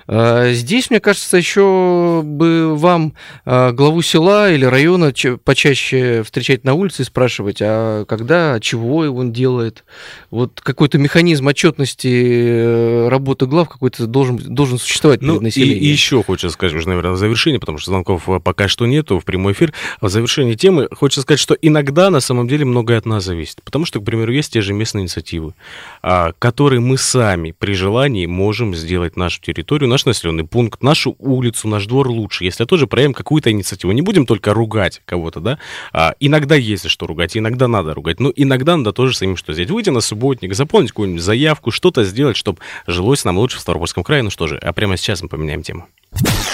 [0.09, 3.15] Э, Здесь, мне кажется, еще бы вам
[3.45, 5.13] э, главу села или района
[5.45, 9.85] почаще встречать на улице и спрашивать, а когда, чего он делает.
[10.31, 15.83] Вот какой-то механизм отчетности э, работы глав какой-то должен, должен существовать Ну, перед и, населением.
[15.83, 19.19] и еще хочется сказать, уже, наверное, в завершении, потому что звонков э, пока что нету
[19.19, 19.73] в прямой эфир.
[20.01, 23.63] А В завершении темы хочется сказать, что иногда на самом деле многое от нас зависит.
[23.65, 25.55] Потому что, к примеру, есть те же местные инициативы,
[26.03, 31.69] а, которые мы сами при желании можем сделать нашу территорию, наш населенный пункт, нашу улицу,
[31.69, 32.45] наш двор лучше.
[32.45, 33.93] Если тоже проявим какую-то инициативу.
[33.93, 35.59] Не будем только ругать кого-то, да?
[35.91, 38.21] А, иногда есть за что ругать, иногда надо ругать.
[38.21, 39.71] Но иногда надо тоже самим что сделать.
[39.71, 44.23] Выйти на субботник, заполнить какую-нибудь заявку, что-то сделать, чтобы жилось нам лучше в Ставропольском крае.
[44.23, 45.87] Ну что же, а прямо сейчас мы поменяем тему.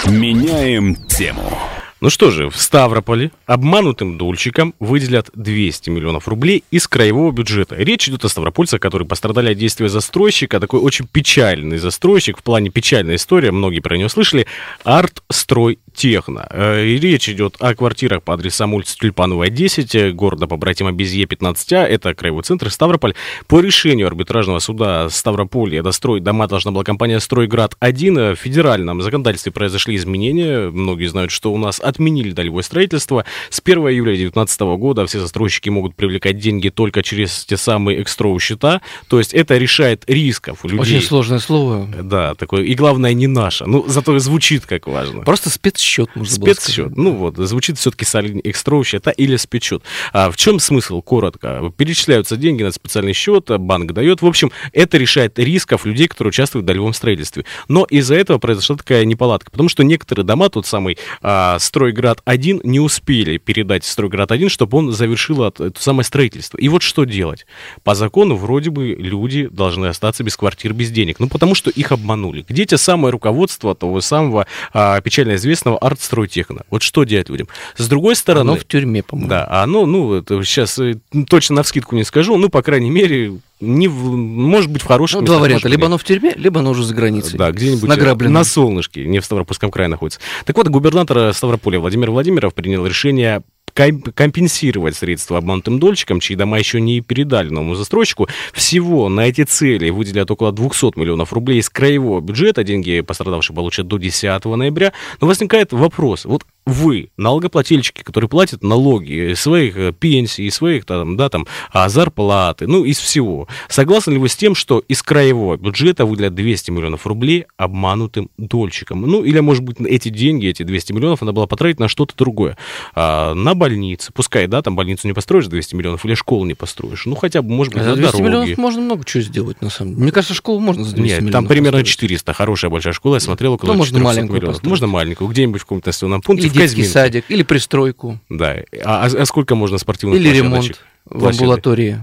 [0.07, 1.59] Меняем тему.
[2.03, 7.77] Ну что же, в Ставрополе обманутым дольщикам выделят 200 миллионов рублей из краевого бюджета.
[7.77, 10.59] Речь идет о ставропольцах, которые пострадали от действия застройщика.
[10.59, 14.49] Такой очень печальный застройщик, в плане печальная история, многие про него слышали.
[14.83, 16.47] Артстрой Техно.
[16.51, 21.27] Э, и речь идет о квартирах по адресам улицы Тюльпановая, 10, э, города побратима Безье,
[21.27, 23.15] 15А, это краевой центр Ставрополь.
[23.47, 28.35] По решению арбитражного суда Ставрополья достроить дома должна была компания «Стройград-1».
[28.35, 30.71] В федеральном законодательстве произошли изменения.
[30.71, 33.25] Многие знают, что у нас отменили долевое строительство.
[33.51, 38.39] С 1 июля 2019 года все застройщики могут привлекать деньги только через те самые экстроу
[38.39, 38.81] счета.
[39.09, 40.97] То есть это решает рисков у людей.
[40.97, 41.87] Очень сложное слово.
[42.03, 42.63] Да, такое.
[42.65, 43.67] И главное, не наше.
[43.67, 45.23] Ну, зато звучит как важно.
[45.23, 45.51] Просто
[45.83, 46.97] спецсчет, можно Спецсчет.
[46.97, 49.83] Ну вот, звучит все-таки экстроу счета или спецсчет.
[50.13, 51.03] А в чем смысл?
[51.03, 51.73] Коротко.
[51.77, 54.23] Перечисляются деньги на специальный счет, банк дает.
[54.23, 57.45] В общем, это решает рисков людей, которые участвуют в долевом строительстве.
[57.69, 62.81] Но из-за этого произошла такая неполадка, потому что некоторые дома, тот самый а, Стройград-1, не
[62.81, 66.59] успели передать Стройград-1, чтобы он завершил это самое строительство.
[66.59, 67.47] И вот что делать?
[67.83, 71.19] По закону вроде бы люди должны остаться без квартир, без денег.
[71.19, 72.45] Ну, потому что их обманули.
[72.49, 76.63] Где те самое руководство того самого а, печально известного артстройтехна?
[76.71, 77.49] Вот что делать людям?
[77.77, 78.51] С другой стороны...
[78.51, 79.29] Оно в тюрьме, по-моему.
[79.29, 83.35] Да, оно, ну, это сейчас э, точно на вскидку не скажу, ну, по крайней мере,
[83.61, 85.69] не в, может быть в хорошем ну, Два варианта.
[85.69, 87.39] Либо оно в тюрьме, либо оно уже за границей.
[87.39, 90.21] Да, где-нибудь на солнышке, не в Ставропольском крае находится.
[90.45, 93.43] Так вот, губернатор Ставрополя Владимир Владимиров принял решение
[93.75, 98.29] компенсировать средства обманутым дольщикам, чьи дома еще не передали новому застройщику.
[98.53, 102.65] Всего на эти цели выделят около 200 миллионов рублей из краевого бюджета.
[102.65, 104.93] Деньги пострадавшие получат до 10 ноября.
[105.21, 110.85] Но возникает вопрос, вот вы, налогоплательщики, которые платят налоги из своих э, пенсий, из своих
[110.85, 115.03] там, да, там, а, зарплаты, ну, из всего, согласны ли вы с тем, что из
[115.03, 119.03] краевого бюджета выделят 200 миллионов рублей обманутым дольщикам?
[119.03, 122.57] Ну, или, может быть, эти деньги, эти 200 миллионов, надо было потратить на что-то другое.
[122.95, 124.13] А, на больницы.
[124.13, 127.07] Пускай, да, там больницу не построишь 200 миллионов, или школу не построишь.
[127.07, 128.23] Ну, хотя бы, может быть, за 200 дороги.
[128.29, 130.03] миллионов можно много чего сделать, на самом деле.
[130.05, 131.93] Мне кажется, школу можно за 200 Нет, миллионов там примерно построить.
[131.95, 132.33] 400.
[132.33, 134.55] Хорошая большая школа, я смотрел около Ну, можно 400 маленькую миллионов.
[134.57, 134.71] построить.
[134.71, 136.93] Можно маленькую, где-нибудь в каком-то населенном пункте, в детский Казьминке.
[136.93, 138.57] садик, или пристройку, Да.
[138.85, 141.99] А, а сколько можно спортивных или ремонт в амбулатории,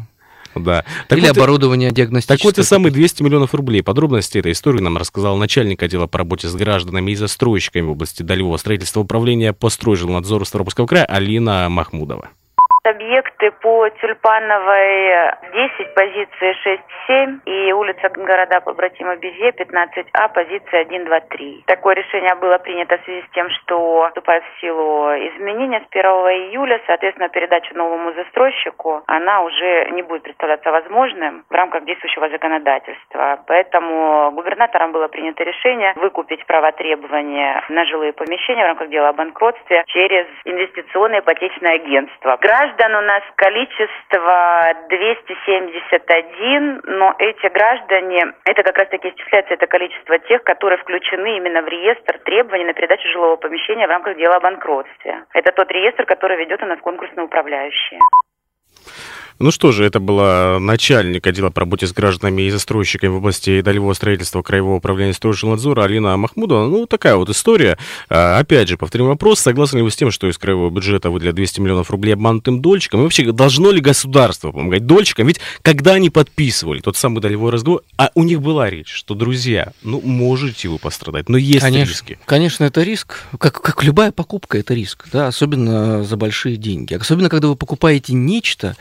[0.55, 0.83] Да.
[1.09, 2.37] или вот, оборудование диагностическое.
[2.37, 3.81] Так вот и самые 200 миллионов рублей.
[3.83, 8.23] Подробности этой истории нам рассказал начальник отдела по работе с гражданами и застройщиками в области
[8.23, 12.29] долевого строительства управления по стройжилнадзору Ставропольского края Алина Махмудова.
[12.89, 21.19] Объекты по Тюльпановой 10, позиции 6-7 и улица города побратима Безе 15А, позиция 1, 2,
[21.19, 21.63] 3.
[21.67, 26.03] Такое решение было принято в связи с тем, что вступает в силу изменения с 1
[26.49, 33.43] июля, соответственно, передача новому застройщику, она уже не будет представляться возможным в рамках действующего законодательства.
[33.45, 39.13] Поэтому губернатором было принято решение выкупить права требования на жилые помещения в рамках дела о
[39.13, 42.37] банкротстве через инвестиционное ипотечное агентство.
[42.79, 50.43] Граждан у нас количество 271, но эти граждане, это как раз-таки исчисляется это количество тех,
[50.43, 55.25] которые включены именно в реестр требований на передачу жилого помещения в рамках дела о банкротстве.
[55.33, 57.99] Это тот реестр, который ведет у нас конкурсный управляющий.
[59.39, 63.61] Ну что же, это была начальник отдела по работе с гражданами и застройщиками в области
[63.61, 66.67] долевого строительства Краевого управления стройжилнадзора Алина Махмудова.
[66.67, 67.77] Ну, такая вот история.
[68.09, 71.35] А, опять же, повторим вопрос, согласны ли вы с тем, что из краевого бюджета выделят
[71.35, 72.99] 200 миллионов рублей обманутым дольщикам?
[72.99, 75.27] И вообще, должно ли государство помогать дольщикам?
[75.27, 79.71] Ведь когда они подписывали тот самый долевой разговор, а у них была речь, что, друзья,
[79.83, 82.19] ну, можете вы пострадать, но есть конечно, риски.
[82.25, 83.23] Конечно, это риск.
[83.37, 86.93] Как, как любая покупка, это риск, да, особенно за большие деньги.
[86.93, 88.75] Особенно, когда вы покупаете нечто,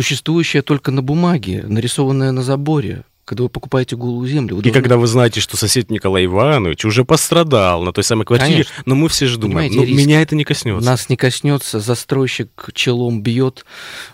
[0.00, 4.56] существующее только на бумаге, нарисованное на заборе, когда вы покупаете голую землю.
[4.56, 8.64] Вы И когда вы знаете, что сосед Николай Иванович уже пострадал на той самой квартире,
[8.64, 8.82] Конечно.
[8.86, 10.84] но мы все же думаем, ну, меня это не коснется.
[10.84, 13.66] Нас не коснется, застройщик челом бьет,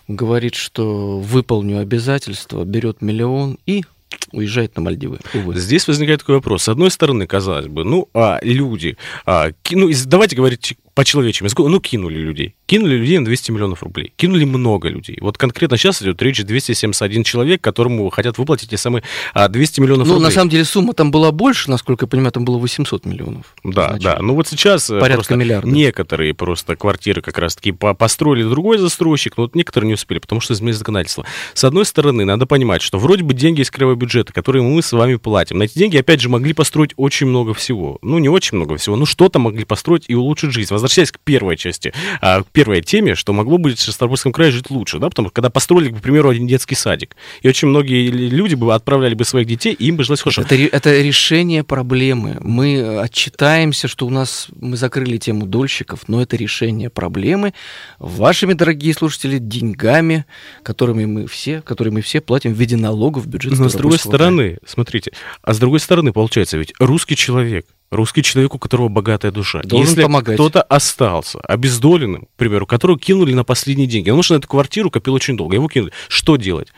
[0.09, 3.85] говорит, что выполню обязательства, берет миллион и
[4.33, 5.21] уезжает на Мальдивы.
[5.35, 5.57] Увы.
[5.57, 6.65] Здесь возникает такой вопрос.
[6.65, 11.79] С одной стороны, казалось бы, ну, а люди, а, ну, давайте говорить по-человечески, сколько- ну,
[11.79, 12.55] кинули людей.
[12.65, 14.13] Кинули людей на 200 миллионов рублей.
[14.17, 15.19] Кинули много людей.
[15.21, 19.03] Вот конкретно сейчас идет речь 271 человек, которому хотят выплатить те самые
[19.35, 20.25] а, 200 миллионов Ну, рублей.
[20.29, 23.55] на самом деле, сумма там была больше, насколько я понимаю, там было 800 миллионов.
[23.63, 24.19] Да, Значит, да.
[24.23, 25.69] Ну вот сейчас э, порядка миллиарда.
[25.69, 30.41] некоторые просто квартиры как раз-таки по- построили другой застройщик, но вот некоторые не успели, потому
[30.41, 31.27] что изменилось законодательство.
[31.53, 34.91] С одной стороны, надо понимать, что вроде бы деньги из краевого бюджета, которые мы с
[34.93, 37.99] вами платим, на эти деньги, опять же, могли построить очень много всего.
[38.01, 40.69] Ну, не очень много всего, но что-то могли построить и улучшить жизнь.
[40.87, 44.71] Возвращаясь к первой части, а, к первой теме, что могло бы в Ставропольском крае жить
[44.71, 48.55] лучше, да, потому что когда построили, к примеру, один детский садик, и очень многие люди
[48.55, 50.43] бы отправляли бы своих детей, и им бы жилось хорошо.
[50.43, 52.39] Это, это решение проблемы.
[52.41, 57.53] Мы отчитаемся, что у нас мы закрыли тему дольщиков, но это решение проблемы
[57.99, 60.25] вашими, дорогие слушатели, деньгами,
[60.63, 63.59] которыми мы все, которые мы все платим в виде налогов в бюджет.
[63.59, 64.15] Но с другой края.
[64.15, 65.11] стороны, смотрите,
[65.43, 69.63] а с другой стороны, получается, ведь русский человек, Русский человек, у которого богатая душа.
[69.63, 70.35] Должен Если помогать.
[70.35, 74.91] кто-то остался обездоленным, к примеру, которого кинули на последние деньги, он, может, на эту квартиру
[74.91, 75.93] копил очень долго, его кинули.
[76.09, 76.69] Что делать?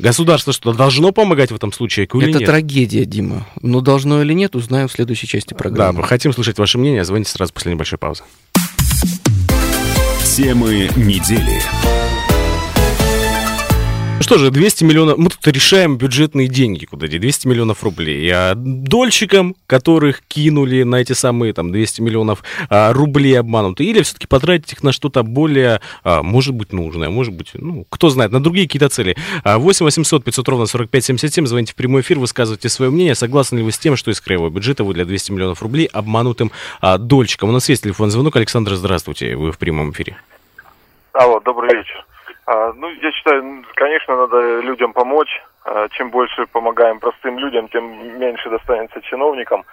[0.00, 2.46] Государство что, должно помогать в этом случае или Это нет?
[2.46, 3.46] трагедия, Дима.
[3.60, 6.00] Но должно или нет, узнаем в следующей части Да, программы.
[6.00, 7.04] мы хотим слышать ваше мнение.
[7.04, 8.24] Звоните сразу после небольшой паузы.
[10.24, 11.60] Темы недели.
[14.20, 18.30] Ну Что же, 200 миллионов, мы тут решаем бюджетные деньги куда деть, 200 миллионов рублей.
[18.30, 24.26] А дольщикам, которых кинули на эти самые там 200 миллионов а, рублей обмануты, или все-таки
[24.26, 28.42] потратить их на что-то более, а, может быть, нужное, может быть, ну, кто знает, на
[28.42, 29.16] другие какие-то цели.
[29.42, 33.56] А, 8 800 500 ровно 45 77, звоните в прямой эфир, высказывайте свое мнение, согласны
[33.56, 36.52] ли вы с тем, что из краевого бюджета выделят 200 миллионов рублей обманутым
[36.82, 37.48] а, дольщикам.
[37.48, 38.36] У нас есть телефон звонок.
[38.36, 40.18] Александр, здравствуйте, вы в прямом эфире.
[41.14, 42.04] Алло, добрый вечер.
[42.50, 45.40] А, ну, я считаю, конечно, надо людям помочь.
[45.64, 49.64] А, чем больше помогаем простым людям, тем меньше достанется чиновникам.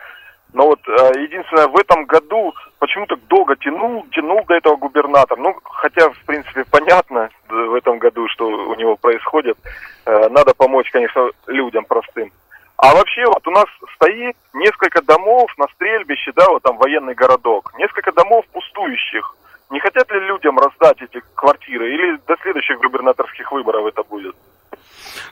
[0.53, 5.39] Но вот а, единственное, в этом году почему так долго тянул, тянул до этого губернатор.
[5.39, 9.57] Ну, хотя, в принципе, понятно в этом году, что у него происходит.
[10.05, 12.31] Надо помочь, конечно, людям простым.
[12.77, 13.65] А вообще вот у нас
[13.95, 17.73] стоит несколько домов на стрельбище, да, вот там военный городок.
[17.79, 19.35] Несколько домов пустующих.
[19.69, 21.93] Не хотят ли людям раздать эти квартиры?
[21.93, 24.35] Или до следующих губернаторских выборов это будет?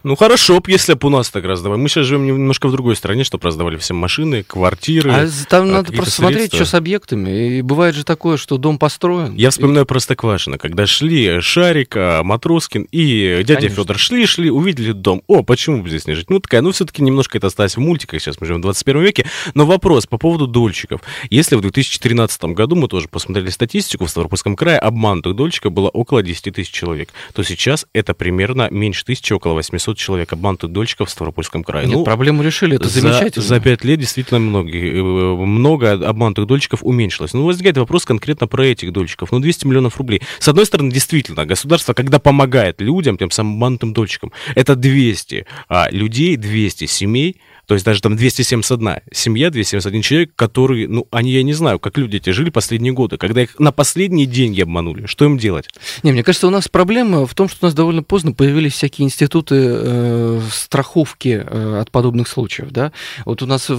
[0.04, 1.80] Ну хорошо, если бы у нас так раздавали.
[1.80, 5.12] Мы сейчас живем немножко в другой стране, чтобы раздавали всем машины, квартиры.
[5.12, 6.60] А там а, надо просто смотреть, средства.
[6.60, 7.58] что с объектами.
[7.58, 9.36] И бывает же такое, что дом построен.
[9.36, 13.84] Я вспоминаю Простоквашино, когда шли Шарик, а, Матроскин и дядя Конечно.
[13.84, 15.24] Федор шли, шли, увидели дом.
[15.28, 16.30] О, почему бы здесь не жить?
[16.30, 19.26] Ну, такая, ну, все-таки немножко это осталось в мультиках, сейчас мы живем в 21 веке.
[19.54, 21.02] Но вопрос по поводу дольщиков.
[21.30, 26.22] Если в 2013 году мы тоже посмотрели статистику, в Ставропольском крае обманутых дольщиков было около
[26.22, 31.12] 10 тысяч человек, то сейчас это примерно меньше тысячи, около 800 человек обманутых дольщиков в
[31.12, 31.88] Ставропольском крае.
[31.88, 33.46] Нет, Ну, проблему решили, это за, замечательно.
[33.46, 37.34] За пять лет действительно многие, э, много обманутых дольщиков уменьшилось.
[37.34, 39.32] Ну, возникает вопрос конкретно про этих дольщиков.
[39.32, 40.22] Ну, 200 миллионов рублей.
[40.40, 45.90] С одной стороны, действительно, государство, когда помогает людям, тем самым обманутым дольщикам, это 200 а,
[45.92, 51.44] людей, 200 семей, то есть даже там 271 семья, 271 человек, которые, ну, они, я
[51.44, 55.06] не знаю, как люди эти жили последние годы, когда их на последние деньги обманули.
[55.06, 55.68] Что им делать?
[56.04, 59.06] Не, мне кажется, у нас проблема в том, что у нас довольно поздно появились всякие
[59.06, 62.70] институты э, страховки э, от подобных случаев.
[62.72, 62.92] Да?
[63.26, 63.70] Вот у нас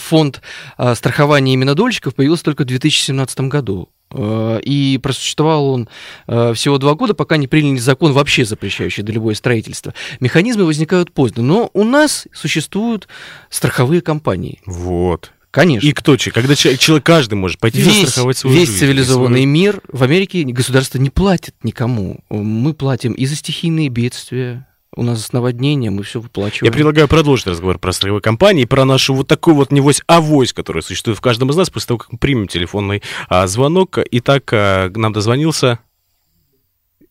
[0.00, 0.40] фонд
[0.78, 3.90] э, страхования именно дольщиков появился только в 2017 году.
[4.12, 5.88] Э, И просуществовал он
[6.28, 9.94] э, всего два года, пока не приняли закон, вообще запрещающий долевое строительство.
[10.20, 11.42] Механизмы возникают поздно.
[11.42, 13.08] Но у нас существуют
[13.50, 14.60] страховые компании.
[14.66, 15.32] Вот.
[15.50, 15.86] Конечно.
[15.88, 16.30] И кто че?
[16.32, 18.80] Когда человек, каждый может пойти Весь, застраховать свою весь жизнь.
[18.80, 22.20] цивилизованный И свою- мир в Америке государство не платит никому.
[22.28, 24.66] Мы платим и за стихийные бедствия.
[24.98, 26.72] У нас наводнение, мы все выплачиваем.
[26.72, 30.80] Я предлагаю продолжить разговор про страховые компании, про нашу вот такую вот невось авось, которая
[30.82, 33.98] существует в каждом из нас, после того, как мы примем телефонный а, звонок.
[34.10, 35.80] Итак, а, нам дозвонился...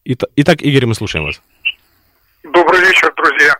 [0.03, 1.39] Ита- Итак, Игорь, мы слушаем вас.
[2.43, 3.55] Добрый вечер, друзья.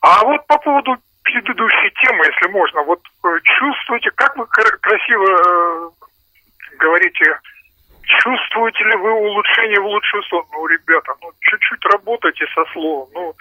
[0.00, 5.26] А вот по поводу предыдущей темы, если можно, вот э, чувствуете, как вы кра- красиво
[5.26, 5.90] э,
[6.78, 7.24] говорите,
[8.06, 10.48] чувствуете ли вы улучшение в лучшую сторону?
[10.52, 13.08] Ну, ребята, ну чуть-чуть работайте со словом.
[13.14, 13.34] Ну,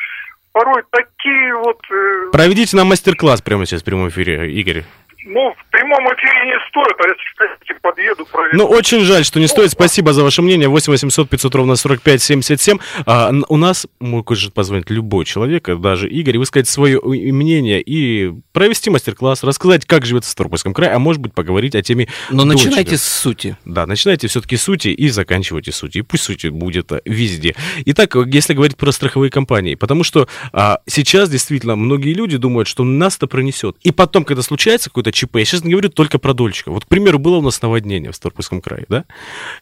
[0.52, 1.80] порой такие вот...
[1.92, 4.84] э, Проведите нам мастер-класс прямо сейчас в прямом эфире, Игорь.
[5.26, 8.58] Ну, в прямом эфире не стоит, а если хотите, подъеду, проведу.
[8.58, 9.72] Ну, очень жаль, что не стоит.
[9.72, 10.68] Спасибо за ваше мнение.
[10.70, 12.78] 8 800 500 ровно 45 77.
[13.06, 19.44] А, у нас может позвонить любой человек, даже Игорь, высказать свое мнение и провести мастер-класс,
[19.44, 22.66] рассказать, как живет в Ставропольском крае, а может быть поговорить о теме Но дольщиков.
[22.66, 23.58] начинайте с сути.
[23.66, 26.00] Да, начинайте все-таки с сути и заканчивайте сути.
[26.00, 27.56] И пусть сути будет а, везде.
[27.86, 32.84] Итак, если говорить про страховые компании, потому что а, сейчас действительно многие люди думают, что
[32.84, 33.76] нас это пронесет.
[33.82, 36.74] И потом, когда случается какое-то ЧП, я сейчас не говорю только про дольщиков.
[36.74, 39.06] Вот, к примеру, было у нас наводнение в Ставропольском крае, да?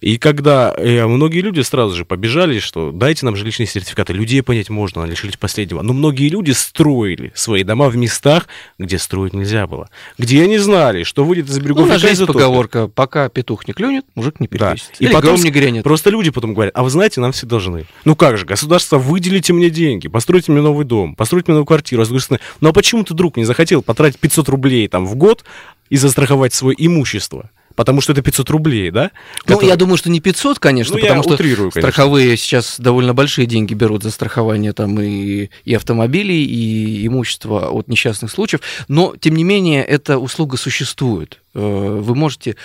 [0.01, 4.13] И когда э, многие люди сразу же побежали, что дайте нам жилищные сертификаты.
[4.13, 5.81] Людей понять можно, лишились последнего.
[5.81, 8.47] Но многие люди строили свои дома в местах,
[8.79, 9.89] где строить нельзя было.
[10.17, 13.67] Где они знали, что выйдет из Ну, берегов у нас есть и поговорка, пока петух
[13.67, 14.95] не клюнет, мужик не перекрестит.
[14.99, 15.83] И Или потом гром не грянет.
[15.83, 17.85] Просто люди потом говорят, а вы знаете, нам все должны.
[18.05, 22.03] Ну как же, государство, выделите мне деньги, постройте мне новый дом, постройте мне новую квартиру.
[22.03, 25.42] А ну а почему ты, друг, не захотел потратить 500 рублей там в год
[25.89, 27.49] и застраховать свое имущество?
[27.75, 29.09] Потому что это 500 рублей, да?
[29.47, 31.81] Ну, Которые- я думаю, что не 500, конечно, Ну, потому что утрирую, конечно.
[31.91, 37.87] страховые сейчас довольно большие деньги берут за страхование там и, и автомобилей, и имущества от
[37.87, 41.41] несчастных случаев, но, тем не менее, эта услуга существует.
[41.55, 42.57] Э, Вы можете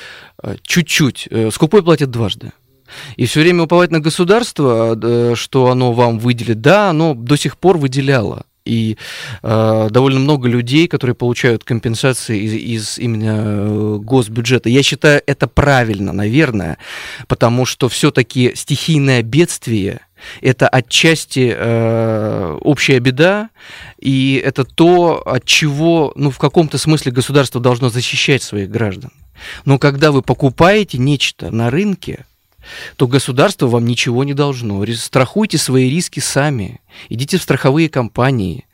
[0.42, 2.52] э, чуть-чуть, э, скупой платит дважды.
[3.16, 7.76] И все время уповать на государство, что оно вам выделит, да, оно до сих пор
[7.78, 8.44] выделяло.
[8.68, 8.96] И
[9.42, 14.68] э, довольно много людей, которые получают компенсации из, из именно э, госбюджета.
[14.68, 16.78] Я считаю, это правильно, наверное,
[17.26, 20.00] потому что все-таки стихийное бедствие
[20.40, 23.50] это отчасти э, общая беда,
[23.98, 29.12] и это то, от чего, ну, в каком-то смысле государство должно защищать своих граждан.
[29.64, 32.24] Но когда вы покупаете нечто на рынке,
[32.96, 34.84] то государство вам ничего не должно.
[34.94, 36.80] Страхуйте свои риски сами.
[37.08, 38.66] Идите в страховые компании.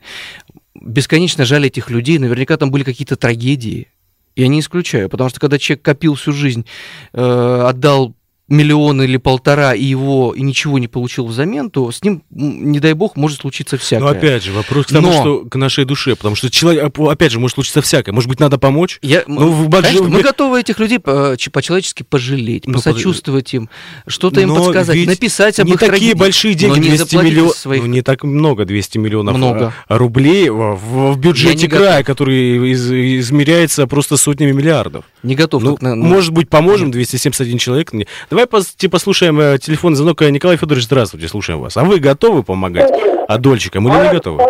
[0.73, 2.17] Бесконечно жаль этих людей.
[2.17, 3.87] Наверняка там были какие-то трагедии.
[4.35, 6.65] Я не исключаю, потому что когда человек копил всю жизнь,
[7.13, 8.13] э, отдал
[8.47, 12.93] миллион или полтора, и его и ничего не получил взамен, то с ним, не дай
[12.93, 14.03] бог, может случиться всякое.
[14.03, 15.13] Но опять же, вопрос к тому, Но...
[15.13, 18.11] что к нашей душе, потому что человек, опять же, может случиться всякое.
[18.11, 18.99] Может быть, надо помочь?
[19.01, 23.69] Я, ну, в Конечно, мы готовы этих людей по-человечески пожалеть, ну, посочувствовать им,
[24.07, 27.81] что-то им подсказать, написать об не их такие трагедии, большие деньги, 200 миллионов, своих...
[27.81, 29.73] ну, не так много, 200 миллионов много.
[29.89, 32.05] рублей в, в бюджете края, готов.
[32.05, 35.05] который из, измеряется просто сотнями миллиардов.
[35.23, 35.63] Не готов.
[35.63, 37.91] Ну, на, Может быть, поможем, 271 человек.
[38.35, 40.19] Давай, типа, слушаем э, телефонный звонок.
[40.19, 41.77] Николай Федорович, здравствуйте, слушаем вас.
[41.77, 42.91] А вы готовы помогать
[43.29, 44.43] Адольчикам или не готовы?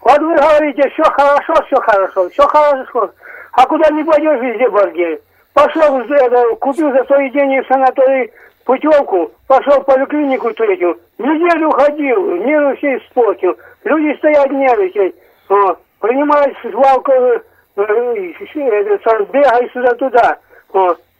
[0.00, 3.10] Вот вы говорите, все хорошо, все хорошо, все хорошо.
[3.52, 5.20] А куда не пойдешь, везде бордель.
[5.52, 8.30] Пошел, это, купил за свои деньги в санаторий
[8.64, 10.98] путевку, пошел в поликлинику третью.
[11.18, 13.54] Неделю ходил, нервы все испортил.
[13.84, 15.14] Люди стоят нервничают.
[16.00, 17.38] Принимают свалку, э,
[17.76, 18.32] э,
[19.30, 20.38] бегай сюда-туда.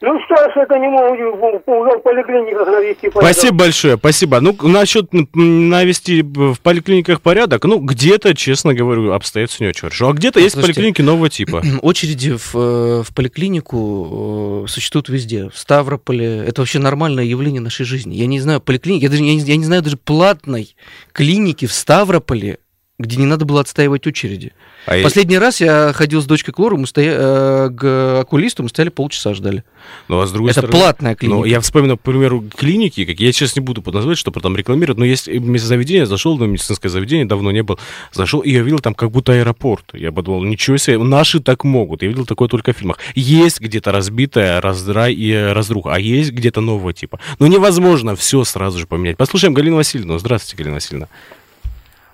[0.04, 3.32] Ну что ж, это не могут в поликлиниках навести порядок.
[3.36, 4.40] Спасибо большое, спасибо.
[4.40, 10.08] Ну, насчет навести в поликлиниках порядок, ну, где-то, честно говорю, обстоит все не очень хорошо.
[10.08, 11.62] А где-то есть Слушайте, поликлиники нового типа.
[11.82, 15.50] Очереди в, э, в поликлинику э, существуют везде.
[15.50, 16.38] В Ставрополе.
[16.48, 18.16] Это вообще нормальное явление нашей жизни.
[18.16, 20.74] Я не знаю поликлиники, я, даже, я, не, я не знаю даже платной
[21.12, 22.58] клиники в Ставрополе,
[23.02, 24.52] где не надо было отстаивать очереди.
[24.86, 25.40] А Последний я...
[25.40, 27.14] раз я ходил с дочкой к лору, мы стоя...
[27.16, 29.62] э, к окулисту, мы стояли полчаса ждали.
[30.08, 30.78] Ну, а с другой Это стороны...
[30.78, 31.38] платная клиника.
[31.38, 34.98] Ну, я вспомнил, к примеру, клиники, как я сейчас не буду назвать, что там рекламируют,
[34.98, 37.78] но есть место заведения, зашел на медицинское заведение, давно не был,
[38.12, 39.84] зашел, и я видел там как будто аэропорт.
[39.92, 42.02] Я подумал, ничего себе, наши так могут.
[42.02, 42.98] Я видел такое только в фильмах.
[43.14, 47.20] Есть где-то разбитая раздрай и разруха, а есть где-то нового типа.
[47.38, 49.16] Но невозможно все сразу же поменять.
[49.16, 50.18] Послушаем Галину Васильевну.
[50.18, 51.08] Здравствуйте, Галина Васильевна.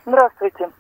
[0.09, 0.71] Здравствуйте.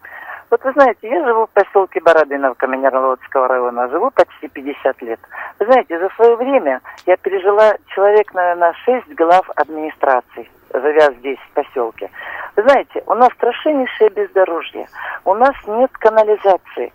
[0.50, 5.20] Вот вы знаете, я живу в поселке Барабиновка Минераловодского района, живу почти 50 лет.
[5.58, 11.54] Вы знаете, за свое время я пережила человек, наверное, 6 глав администрации живя здесь, в
[11.54, 12.10] поселке.
[12.56, 14.88] Вы знаете, у нас страшнейшее бездорожье,
[15.24, 16.92] у нас нет канализации.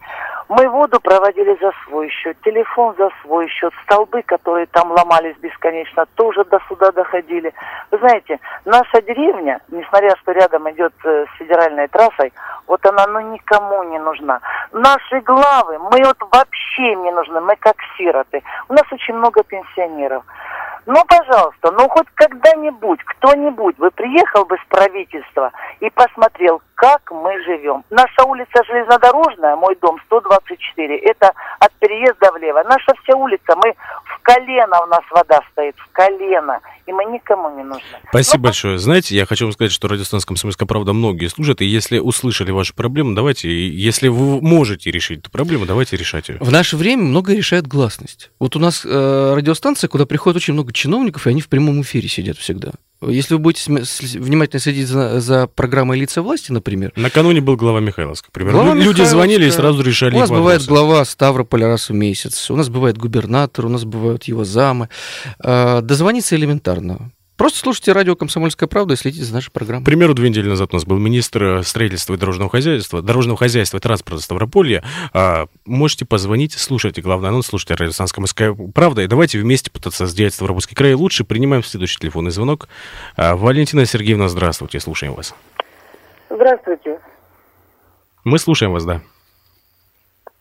[0.49, 6.05] Мы воду проводили за свой счет, телефон за свой счет, столбы, которые там ломались бесконечно,
[6.15, 7.53] тоже до суда доходили.
[7.91, 12.33] Вы знаете, наша деревня, несмотря что рядом идет э, с федеральной трассой,
[12.67, 14.41] вот она ну никому не нужна.
[14.73, 18.43] Наши главы, мы вот вообще не нужны, мы как сироты.
[18.69, 20.23] У нас очень много пенсионеров.
[20.85, 27.41] Ну, пожалуйста, ну хоть когда-нибудь, кто-нибудь бы приехал бы с правительства и посмотрел, как мы
[27.43, 27.83] живем.
[27.89, 32.63] Наша улица железнодорожная, мой дом 124, это от переезда влево.
[32.63, 33.73] Наша вся улица, мы
[34.05, 37.97] в колено у нас вода стоит, в колено, и мы никому не нужны.
[38.07, 38.77] Спасибо ну, большое.
[38.77, 42.73] Знаете, я хочу вам сказать, что радиостанция «Комсомольская правда» многие служат, и если услышали вашу
[42.73, 46.37] проблему, давайте, если вы можете решить эту проблему, давайте решать ее.
[46.39, 48.31] В наше время много решает гласность.
[48.39, 52.07] Вот у нас э, радиостанция, куда приходит очень много чиновников, и они в прямом эфире
[52.07, 52.71] сидят всегда.
[53.09, 56.91] Если вы будете внимательно следить за, за программой «Лица власти», например...
[56.95, 58.53] Накануне был глава Михайловска, например.
[58.53, 59.05] Глава Люди Михайловска.
[59.05, 60.69] звонили и сразу решали У нас бывает вопросы.
[60.69, 64.89] глава Ставрополя раз в месяц, у нас бывает губернатор, у нас бывают его замы.
[65.39, 67.11] А, дозвониться элементарно.
[67.37, 69.81] Просто слушайте радио «Комсомольская правда» и следите за нашей программой.
[69.81, 73.37] К примеру, две недели назад у нас был министр э, строительства и дорожного хозяйства, дорожного
[73.37, 74.83] хозяйства и транспорта Ставрополья.
[75.13, 80.35] А, можете позвонить, слушайте главный анонс, слушайте радио «Комсомольская правда» и давайте вместе пытаться сделать
[80.35, 81.23] Ставропольский край лучше.
[81.23, 82.67] Принимаем следующий телефонный звонок.
[83.17, 85.33] А, Валентина Сергеевна, здравствуйте, слушаем вас.
[86.29, 86.99] Здравствуйте.
[88.23, 89.01] Мы слушаем вас, да.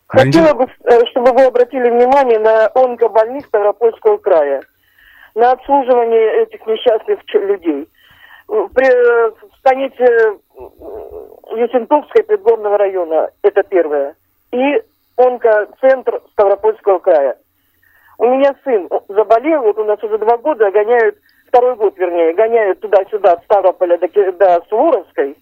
[0.05, 4.61] Хотела бы, э, чтобы вы обратили внимание на онкобольниц Ставропольского края
[5.35, 7.87] на обслуживание этих несчастных людей.
[8.47, 10.39] При, э, в станице
[11.55, 14.15] Юсентовской предгорного района, это первое.
[14.51, 14.81] И
[15.17, 17.37] онкоцентр Ставропольского края.
[18.17, 21.15] У меня сын заболел, вот у нас уже два года гоняют,
[21.47, 25.35] второй год вернее, гоняют туда-сюда, от Ставрополя до, до Суворовской.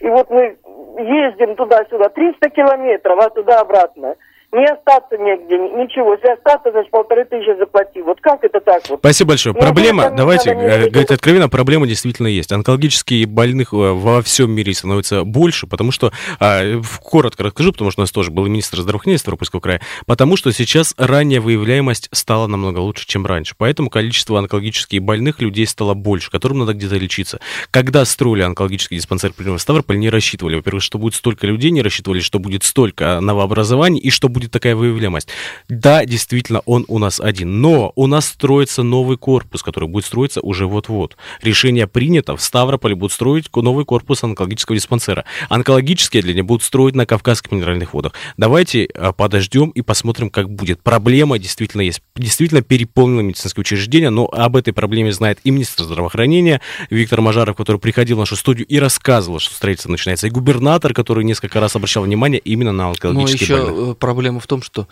[0.00, 0.56] И вот мы
[0.98, 4.16] ездим туда-сюда, 300 километров, а туда-обратно.
[4.52, 6.14] Не остаться негде, ничего.
[6.14, 8.00] Если остаться, значит, полторы тысячи заплати.
[8.00, 9.00] Вот как это так вот?
[9.00, 9.54] Спасибо большое.
[9.54, 12.52] Ну, Проблема, это не давайте э, говорить откровенно, проблема действительно есть.
[12.52, 18.00] Онкологических больных э, во всем мире становится больше, потому что, а, коротко расскажу, потому что
[18.00, 22.78] у нас тоже был министр здравоохранения Ставропольского края, потому что сейчас ранняя выявляемость стала намного
[22.78, 23.56] лучше, чем раньше.
[23.58, 27.40] Поэтому количество онкологических больных людей стало больше, которым надо где-то лечиться.
[27.72, 32.20] Когда строили онкологический диспансер в Ставрополь, не рассчитывали, во-первых, что будет столько людей, не рассчитывали,
[32.20, 35.28] что будет столько новообразований и что будет такая выявляемость.
[35.70, 40.42] Да, действительно, он у нас один, но у нас строится новый корпус, который будет строиться
[40.42, 41.16] уже вот-вот.
[41.40, 45.24] Решение принято, в Ставрополе будут строить новый корпус онкологического диспансера.
[45.48, 48.12] Онкологические отделения будут строить на Кавказских минеральных водах.
[48.36, 50.82] Давайте э, подождем и посмотрим, как будет.
[50.82, 52.02] Проблема действительно есть.
[52.14, 56.60] Действительно переполнено медицинские учреждения, но об этой проблеме знает и министр здравоохранения
[56.90, 61.24] Виктор Мажаров, который приходил в нашу студию и рассказывал, что строительство начинается, и губернатор, который
[61.24, 63.92] несколько раз обращал внимание именно на онкологические еще больных.
[63.92, 63.94] э,
[64.26, 64.88] проблема в том, что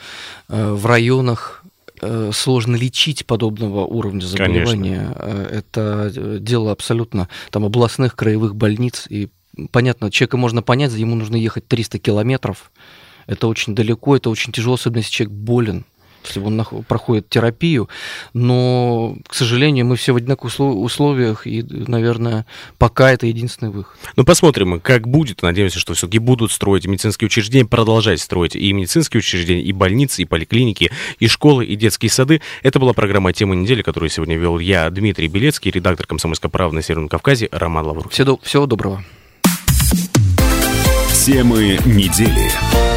[0.49, 1.65] э, в районах
[2.01, 5.13] э, сложно лечить подобного уровня заболевания.
[5.17, 9.07] Э, Это э, дело абсолютно там областных краевых больниц.
[9.11, 9.29] И
[9.73, 12.71] понятно, человека можно понять, ему нужно ехать 300 километров.
[13.27, 15.85] Это очень далеко, это очень тяжело, особенно если человек болен
[16.27, 17.89] если он нах- проходит терапию,
[18.33, 22.47] но, к сожалению, мы все в одинаковых услов- условиях, и, наверное,
[22.79, 23.97] пока это единственный выход.
[24.17, 25.43] Ну, посмотрим, как будет.
[25.43, 30.25] Надеемся, что все-таки будут строить медицинские учреждения, продолжать строить и медицинские учреждения, и больницы, и
[30.25, 32.41] поликлиники, и школы, и детские сады.
[32.63, 36.83] Это была программа «Тема недели», которую сегодня вел я, Дмитрий Белецкий, редактор «Комсомольской правды» на
[36.83, 38.13] Северном Кавказе, Роман Лаврук.
[38.13, 39.05] Всего, всего доброго.
[41.25, 42.94] Темы недели.